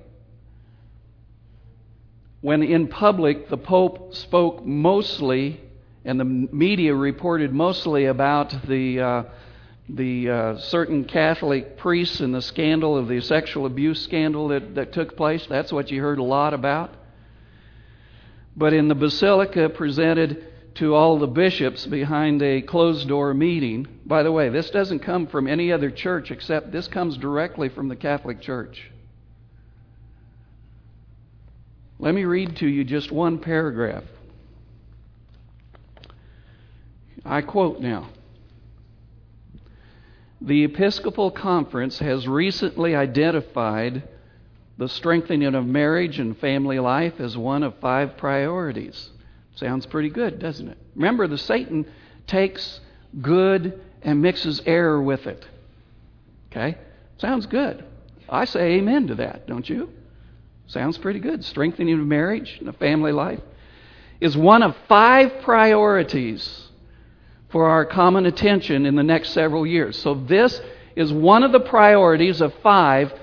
when 2.39 2.63
in 2.63 2.87
public, 2.87 3.49
the 3.49 3.57
Pope 3.57 4.15
spoke 4.15 4.65
mostly 4.65 5.66
and 6.07 6.17
the 6.17 6.25
media 6.25 6.95
reported 6.95 7.53
mostly 7.53 8.05
about 8.05 8.55
the 8.65 8.99
uh, 8.99 9.23
the 9.89 10.29
uh, 10.29 10.57
certain 10.57 11.03
Catholic 11.03 11.77
priests 11.77 12.21
and 12.21 12.33
the 12.33 12.41
scandal 12.41 12.97
of 12.97 13.09
the 13.09 13.19
sexual 13.21 13.65
abuse 13.65 14.01
scandal 14.03 14.47
that, 14.49 14.75
that 14.75 14.93
took 14.93 15.17
place. 15.17 15.45
That's 15.47 15.71
what 15.71 15.91
you 15.91 16.01
heard 16.01 16.19
a 16.19 16.23
lot 16.23 16.53
about. 16.53 16.93
But 18.55 18.73
in 18.73 18.87
the 18.87 18.95
basilica 18.95 19.69
presented 19.69 20.45
to 20.75 20.93
all 20.95 21.19
the 21.19 21.27
bishops 21.27 21.85
behind 21.85 22.41
a 22.41 22.61
closed 22.61 23.07
door 23.07 23.33
meeting, 23.33 23.87
by 24.05 24.23
the 24.23 24.31
way, 24.31 24.49
this 24.49 24.69
doesn't 24.69 24.99
come 24.99 25.27
from 25.27 25.47
any 25.47 25.71
other 25.71 25.91
church 25.91 26.31
except 26.31 26.71
this 26.71 26.87
comes 26.87 27.17
directly 27.17 27.69
from 27.69 27.87
the 27.87 27.95
Catholic 27.95 28.41
Church. 28.41 28.91
Let 31.99 32.13
me 32.13 32.25
read 32.25 32.57
to 32.57 32.67
you 32.67 32.83
just 32.83 33.11
one 33.11 33.39
paragraph. 33.39 34.03
I 37.27 37.41
quote 37.41 37.81
now 37.81 38.07
The 40.39 40.63
Episcopal 40.63 41.29
Conference 41.29 41.99
has 41.99 42.25
recently 42.25 42.95
identified 42.95 44.03
the 44.77 44.87
strengthening 44.87 45.53
of 45.53 45.65
marriage 45.65 46.19
and 46.19 46.37
family 46.37 46.79
life 46.79 47.19
as 47.19 47.35
one 47.35 47.63
of 47.63 47.79
five 47.79 48.15
priorities. 48.15 49.09
Sounds 49.55 49.85
pretty 49.85 50.09
good, 50.09 50.39
doesn't 50.39 50.69
it? 50.69 50.77
Remember, 50.95 51.27
the 51.27 51.37
Satan 51.37 51.85
takes 52.27 52.79
good 53.21 53.81
and 54.03 54.21
mixes 54.21 54.61
error 54.65 55.01
with 55.01 55.27
it. 55.27 55.45
Okay? 56.51 56.77
Sounds 57.17 57.45
good. 57.45 57.83
I 58.29 58.45
say 58.45 58.75
amen 58.75 59.07
to 59.07 59.15
that, 59.15 59.47
don't 59.47 59.67
you? 59.67 59.89
Sounds 60.67 60.97
pretty 60.97 61.19
good. 61.19 61.43
Strengthening 61.43 61.99
of 61.99 62.05
marriage 62.05 62.57
and 62.59 62.69
a 62.69 62.73
family 62.73 63.11
life 63.11 63.41
is 64.21 64.37
one 64.37 64.63
of 64.63 64.77
five 64.87 65.41
priorities 65.41 66.66
for 67.49 67.69
our 67.69 67.85
common 67.85 68.25
attention 68.25 68.85
in 68.85 68.95
the 68.95 69.03
next 69.03 69.29
several 69.29 69.65
years. 69.65 69.97
So, 69.97 70.13
this 70.13 70.59
is 70.95 71.13
one 71.13 71.43
of 71.43 71.51
the 71.51 71.59
priorities 71.59 72.41
of 72.41 72.53
five 72.63 73.13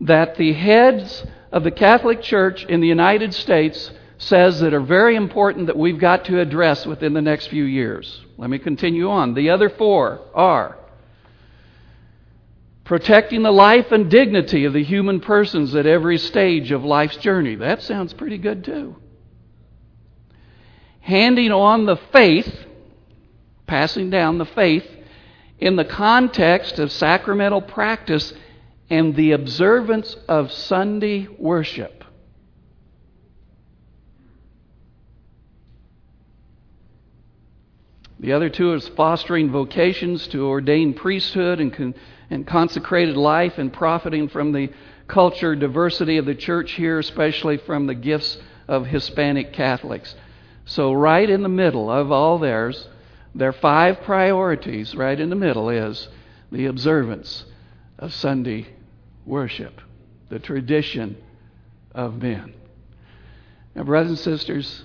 that 0.00 0.36
the 0.36 0.52
heads 0.52 1.24
of 1.52 1.64
the 1.64 1.70
Catholic 1.70 2.22
Church 2.22 2.64
in 2.64 2.80
the 2.80 2.88
United 2.88 3.34
States 3.34 3.90
says 4.18 4.60
that 4.60 4.72
are 4.72 4.80
very 4.80 5.16
important 5.16 5.66
that 5.66 5.76
we've 5.76 5.98
got 5.98 6.24
to 6.26 6.40
address 6.40 6.86
within 6.86 7.12
the 7.12 7.22
next 7.22 7.48
few 7.48 7.64
years. 7.64 8.20
Let 8.38 8.50
me 8.50 8.58
continue 8.58 9.10
on. 9.10 9.34
The 9.34 9.50
other 9.50 9.68
four 9.68 10.20
are 10.34 10.78
protecting 12.84 13.42
the 13.42 13.50
life 13.50 13.92
and 13.92 14.10
dignity 14.10 14.64
of 14.66 14.72
the 14.72 14.84
human 14.84 15.20
persons 15.20 15.74
at 15.74 15.86
every 15.86 16.18
stage 16.18 16.70
of 16.70 16.84
life's 16.84 17.16
journey. 17.16 17.56
That 17.56 17.82
sounds 17.82 18.12
pretty 18.12 18.38
good 18.38 18.64
too. 18.64 18.96
Handing 21.00 21.50
on 21.50 21.86
the 21.86 21.96
faith 22.12 22.63
passing 23.66 24.10
down 24.10 24.38
the 24.38 24.44
faith 24.44 24.86
in 25.58 25.76
the 25.76 25.84
context 25.84 26.78
of 26.78 26.92
sacramental 26.92 27.62
practice 27.62 28.32
and 28.90 29.14
the 29.16 29.32
observance 29.32 30.16
of 30.28 30.52
Sunday 30.52 31.26
worship. 31.38 32.04
The 38.20 38.32
other 38.32 38.48
two 38.48 38.72
is 38.72 38.88
fostering 38.88 39.50
vocations 39.50 40.26
to 40.28 40.46
ordain 40.46 40.94
priesthood 40.94 41.60
and, 41.60 41.72
con- 41.72 41.94
and 42.30 42.46
consecrated 42.46 43.16
life 43.16 43.58
and 43.58 43.72
profiting 43.72 44.28
from 44.28 44.52
the 44.52 44.70
culture 45.08 45.54
diversity 45.54 46.16
of 46.16 46.24
the 46.24 46.34
church 46.34 46.72
here, 46.72 46.98
especially 46.98 47.58
from 47.58 47.86
the 47.86 47.94
gifts 47.94 48.38
of 48.66 48.86
Hispanic 48.86 49.52
Catholics. 49.52 50.14
So, 50.64 50.92
right 50.94 51.28
in 51.28 51.42
the 51.42 51.50
middle 51.50 51.90
of 51.90 52.10
all 52.10 52.38
theirs 52.38 52.88
their 53.34 53.52
five 53.52 54.02
priorities, 54.02 54.94
right 54.94 55.18
in 55.18 55.30
the 55.30 55.36
middle, 55.36 55.68
is 55.68 56.08
the 56.52 56.66
observance 56.66 57.44
of 57.98 58.14
Sunday 58.14 58.68
worship, 59.26 59.80
the 60.28 60.38
tradition 60.38 61.16
of 61.92 62.22
men. 62.22 62.54
Now, 63.74 63.82
brothers 63.82 64.10
and 64.10 64.18
sisters, 64.18 64.84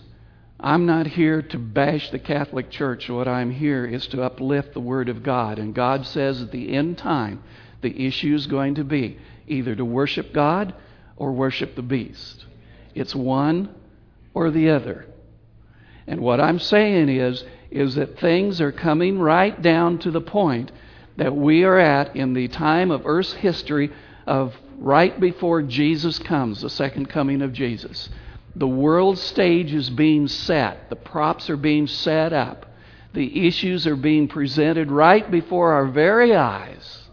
I'm 0.59 0.85
not 0.85 1.07
here 1.07 1.41
to 1.41 1.57
bash 1.57 2.09
the 2.09 2.19
Catholic 2.19 2.69
Church. 2.69 3.09
What 3.09 3.27
I'm 3.27 3.51
here 3.51 3.85
is 3.85 4.07
to 4.07 4.23
uplift 4.23 4.73
the 4.73 4.79
Word 4.79 5.09
of 5.09 5.23
God. 5.23 5.59
And 5.59 5.73
God 5.73 6.05
says 6.05 6.41
at 6.41 6.51
the 6.51 6.73
end 6.73 6.97
time, 6.97 7.43
the 7.81 8.07
issue 8.07 8.35
is 8.35 8.47
going 8.47 8.75
to 8.75 8.83
be 8.83 9.19
either 9.47 9.75
to 9.75 9.85
worship 9.85 10.33
God 10.33 10.73
or 11.15 11.31
worship 11.31 11.75
the 11.75 11.81
beast. 11.81 12.45
It's 12.93 13.15
one 13.15 13.73
or 14.33 14.51
the 14.51 14.71
other. 14.71 15.05
And 16.07 16.19
what 16.19 16.41
I'm 16.41 16.59
saying 16.59 17.09
is, 17.09 17.43
is 17.71 17.95
that 17.95 18.19
things 18.19 18.59
are 18.61 18.71
coming 18.71 19.19
right 19.19 19.61
down 19.61 19.99
to 19.99 20.11
the 20.11 20.21
point 20.21 20.71
that 21.17 21.35
we 21.35 21.63
are 21.63 21.77
at 21.77 22.15
in 22.15 22.33
the 22.33 22.47
time 22.47 22.91
of 22.91 23.05
Earth's 23.05 23.33
history 23.33 23.91
of 24.25 24.55
right 24.77 25.19
before 25.19 25.61
Jesus 25.61 26.17
comes, 26.19 26.61
the 26.61 26.69
second 26.69 27.09
coming 27.09 27.41
of 27.41 27.53
Jesus. 27.53 28.09
The 28.55 28.67
world 28.67 29.17
stage 29.17 29.73
is 29.73 29.89
being 29.89 30.27
set, 30.27 30.89
the 30.89 30.95
props 30.95 31.49
are 31.49 31.57
being 31.57 31.87
set 31.87 32.33
up, 32.33 32.65
the 33.13 33.47
issues 33.47 33.85
are 33.85 33.95
being 33.95 34.27
presented 34.27 34.91
right 34.91 35.29
before 35.29 35.73
our 35.73 35.87
very 35.87 36.35
eyes. 36.35 37.03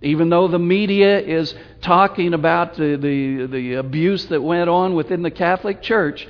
Even 0.00 0.30
though 0.30 0.48
the 0.48 0.58
media 0.58 1.20
is 1.20 1.54
talking 1.80 2.34
about 2.34 2.74
the, 2.74 2.96
the, 2.96 3.46
the 3.46 3.74
abuse 3.74 4.24
that 4.26 4.42
went 4.42 4.68
on 4.68 4.94
within 4.94 5.22
the 5.22 5.30
Catholic 5.30 5.80
Church, 5.80 6.26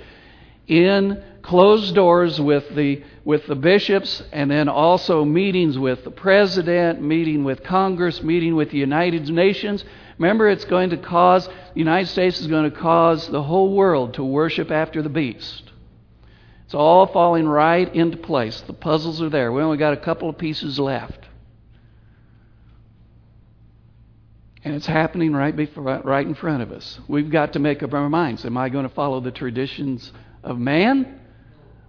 in 0.66 1.22
closed 1.42 1.94
doors 1.94 2.40
with 2.40 2.74
the, 2.74 3.02
with 3.24 3.46
the 3.46 3.54
bishops, 3.54 4.22
and 4.32 4.50
then 4.50 4.68
also 4.68 5.24
meetings 5.24 5.76
with 5.78 6.04
the 6.04 6.10
president, 6.10 7.02
meeting 7.02 7.44
with 7.44 7.62
Congress, 7.62 8.22
meeting 8.22 8.54
with 8.54 8.70
the 8.70 8.78
United 8.78 9.28
Nations. 9.28 9.84
Remember, 10.18 10.48
it's 10.48 10.64
going 10.64 10.90
to 10.90 10.96
cause, 10.96 11.46
the 11.46 11.54
United 11.74 12.06
States 12.06 12.40
is 12.40 12.46
going 12.46 12.70
to 12.70 12.76
cause 12.76 13.26
the 13.28 13.42
whole 13.42 13.74
world 13.74 14.14
to 14.14 14.24
worship 14.24 14.70
after 14.70 15.02
the 15.02 15.08
beast. 15.08 15.70
It's 16.64 16.74
all 16.74 17.06
falling 17.06 17.46
right 17.46 17.92
into 17.94 18.16
place. 18.16 18.60
The 18.62 18.72
puzzles 18.72 19.20
are 19.20 19.28
there. 19.28 19.52
We 19.52 19.62
only 19.62 19.78
got 19.78 19.92
a 19.92 19.98
couple 19.98 20.28
of 20.28 20.38
pieces 20.38 20.78
left. 20.78 21.28
And 24.64 24.76
it's 24.76 24.86
happening 24.86 25.32
right, 25.32 25.56
before, 25.56 26.02
right 26.04 26.24
in 26.24 26.34
front 26.34 26.62
of 26.62 26.70
us. 26.70 27.00
We've 27.08 27.30
got 27.30 27.54
to 27.54 27.58
make 27.58 27.82
up 27.82 27.92
our 27.92 28.08
minds. 28.08 28.44
Am 28.44 28.56
I 28.56 28.68
going 28.68 28.88
to 28.88 28.94
follow 28.94 29.20
the 29.20 29.32
traditions 29.32 30.12
of 30.44 30.56
man 30.56 31.18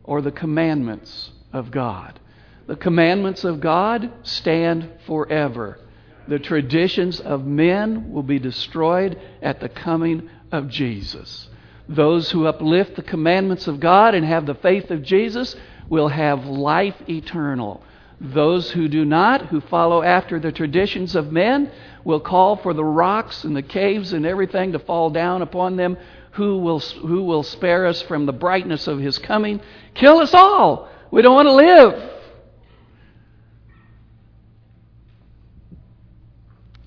or 0.03 0.21
the 0.21 0.31
commandments 0.31 1.31
of 1.51 1.71
God? 1.71 2.19
The 2.67 2.75
commandments 2.75 3.43
of 3.43 3.59
God 3.59 4.11
stand 4.23 4.89
forever. 5.05 5.79
The 6.27 6.39
traditions 6.39 7.19
of 7.19 7.45
men 7.45 8.11
will 8.13 8.23
be 8.23 8.39
destroyed 8.39 9.19
at 9.41 9.59
the 9.59 9.69
coming 9.69 10.29
of 10.51 10.69
Jesus. 10.69 11.49
Those 11.89 12.31
who 12.31 12.47
uplift 12.47 12.95
the 12.95 13.01
commandments 13.01 13.67
of 13.67 13.81
God 13.81 14.15
and 14.15 14.25
have 14.25 14.45
the 14.45 14.55
faith 14.55 14.89
of 14.91 15.03
Jesus 15.03 15.55
will 15.89 16.07
have 16.07 16.45
life 16.45 16.95
eternal. 17.09 17.83
Those 18.23 18.71
who 18.71 18.87
do 18.87 19.03
not, 19.03 19.47
who 19.47 19.59
follow 19.59 20.01
after 20.01 20.39
the 20.39 20.53
traditions 20.53 21.13
of 21.13 21.33
men, 21.33 21.69
will 22.05 22.21
call 22.21 22.55
for 22.55 22.73
the 22.73 22.83
rocks 22.83 23.43
and 23.43 23.53
the 23.53 23.61
caves 23.61 24.13
and 24.13 24.25
everything 24.25 24.71
to 24.71 24.79
fall 24.79 25.09
down 25.09 25.41
upon 25.41 25.75
them. 25.75 25.97
Who 26.31 26.59
will, 26.59 26.79
who 26.79 27.23
will 27.23 27.43
spare 27.43 27.85
us 27.85 28.01
from 28.01 28.25
the 28.25 28.31
brightness 28.31 28.87
of 28.87 28.99
his 28.99 29.17
coming? 29.17 29.59
Kill 29.93 30.19
us 30.19 30.33
all. 30.33 30.89
We 31.11 31.21
don't 31.21 31.35
want 31.35 31.47
to 31.47 31.53
live. 31.53 32.11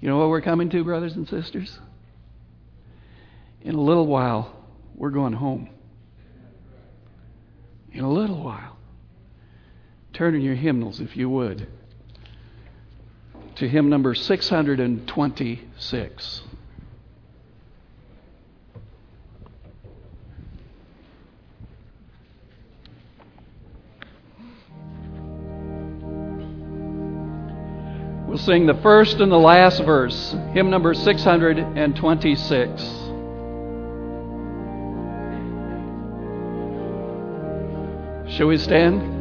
You 0.01 0.09
know 0.09 0.17
what 0.17 0.31
we're 0.31 0.41
coming 0.41 0.71
to, 0.71 0.85
brothers 0.85 1.17
and 1.17 1.29
sisters? 1.29 1.79
In 3.61 3.75
a 3.75 3.81
little 3.81 4.07
while, 4.07 4.57
we're 4.95 5.11
going 5.11 5.35
home. 5.35 5.69
In 7.93 8.05
a 8.05 8.11
little 8.11 8.43
while. 8.43 8.76
Turn 10.17 10.35
in 10.35 10.41
your 10.41 10.55
hymnals, 10.55 10.99
if 10.99 11.15
you 11.15 11.29
would, 11.29 11.69
to 13.57 13.69
hymn 13.69 13.91
number 13.91 14.15
626. 14.15 16.43
We'll 28.27 28.39
sing 28.39 28.65
the 28.65 28.81
first 28.83 29.21
and 29.21 29.31
the 29.31 29.37
last 29.37 29.83
verse, 29.83 30.35
hymn 30.55 30.71
number 30.71 30.95
626. 30.95 32.83
Shall 38.35 38.47
we 38.47 38.57
stand? 38.57 39.16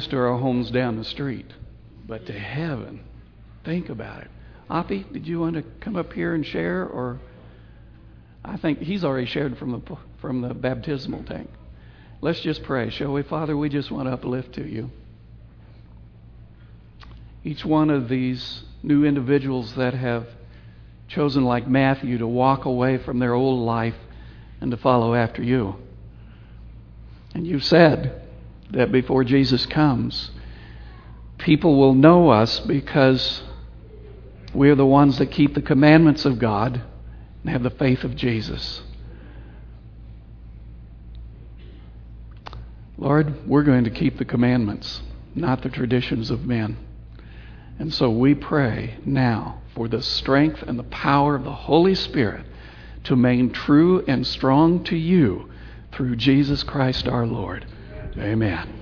Just 0.00 0.12
to 0.12 0.16
our 0.16 0.38
homes 0.38 0.70
down 0.70 0.96
the 0.96 1.04
street, 1.04 1.52
but 2.08 2.24
to 2.24 2.32
heaven. 2.32 3.04
Think 3.66 3.90
about 3.90 4.22
it. 4.22 4.30
Oppie, 4.70 5.04
did 5.12 5.26
you 5.26 5.40
want 5.40 5.56
to 5.56 5.62
come 5.80 5.94
up 5.94 6.14
here 6.14 6.32
and 6.32 6.46
share, 6.46 6.86
or 6.86 7.20
I 8.42 8.56
think 8.56 8.78
he's 8.78 9.04
already 9.04 9.26
shared 9.26 9.58
from 9.58 9.72
the 9.72 9.96
from 10.18 10.40
the 10.40 10.54
baptismal 10.54 11.24
tank. 11.24 11.50
Let's 12.22 12.40
just 12.40 12.62
pray, 12.62 12.88
shall 12.88 13.12
we, 13.12 13.22
Father? 13.22 13.54
We 13.54 13.68
just 13.68 13.90
want 13.90 14.08
to 14.08 14.14
uplift 14.14 14.54
to 14.54 14.66
you 14.66 14.90
each 17.44 17.62
one 17.66 17.90
of 17.90 18.08
these 18.08 18.62
new 18.82 19.04
individuals 19.04 19.74
that 19.74 19.92
have 19.92 20.26
chosen, 21.08 21.44
like 21.44 21.68
Matthew, 21.68 22.16
to 22.16 22.26
walk 22.26 22.64
away 22.64 22.96
from 22.96 23.18
their 23.18 23.34
old 23.34 23.60
life 23.60 23.96
and 24.62 24.70
to 24.70 24.78
follow 24.78 25.14
after 25.14 25.42
you. 25.42 25.76
And 27.34 27.46
you 27.46 27.60
said 27.60 28.29
that 28.72 28.92
before 28.92 29.24
Jesus 29.24 29.66
comes, 29.66 30.30
people 31.38 31.78
will 31.78 31.94
know 31.94 32.30
us 32.30 32.60
because 32.60 33.42
we 34.54 34.68
are 34.70 34.74
the 34.74 34.86
ones 34.86 35.18
that 35.18 35.30
keep 35.30 35.54
the 35.54 35.62
commandments 35.62 36.24
of 36.24 36.38
God 36.38 36.82
and 37.42 37.52
have 37.52 37.62
the 37.62 37.70
faith 37.70 38.04
of 38.04 38.16
Jesus. 38.16 38.82
Lord, 42.98 43.48
we're 43.48 43.62
going 43.62 43.84
to 43.84 43.90
keep 43.90 44.18
the 44.18 44.24
commandments. 44.24 45.00
not 45.34 45.62
the 45.62 45.68
traditions 45.68 46.30
of 46.30 46.44
men. 46.44 46.76
And 47.78 47.94
so 47.94 48.10
we 48.10 48.34
pray 48.34 48.96
now 49.04 49.62
for 49.74 49.88
the 49.88 50.02
strength 50.02 50.62
and 50.62 50.78
the 50.78 50.84
power 50.84 51.34
of 51.36 51.44
the 51.44 51.52
Holy 51.52 51.94
Spirit 51.94 52.44
to 53.04 53.14
remain 53.14 53.50
true 53.50 54.04
and 54.06 54.26
strong 54.26 54.84
to 54.84 54.96
you 54.96 55.48
through 55.92 56.16
Jesus 56.16 56.62
Christ 56.62 57.08
our 57.08 57.26
Lord. 57.26 57.64
Amen. 58.18 58.79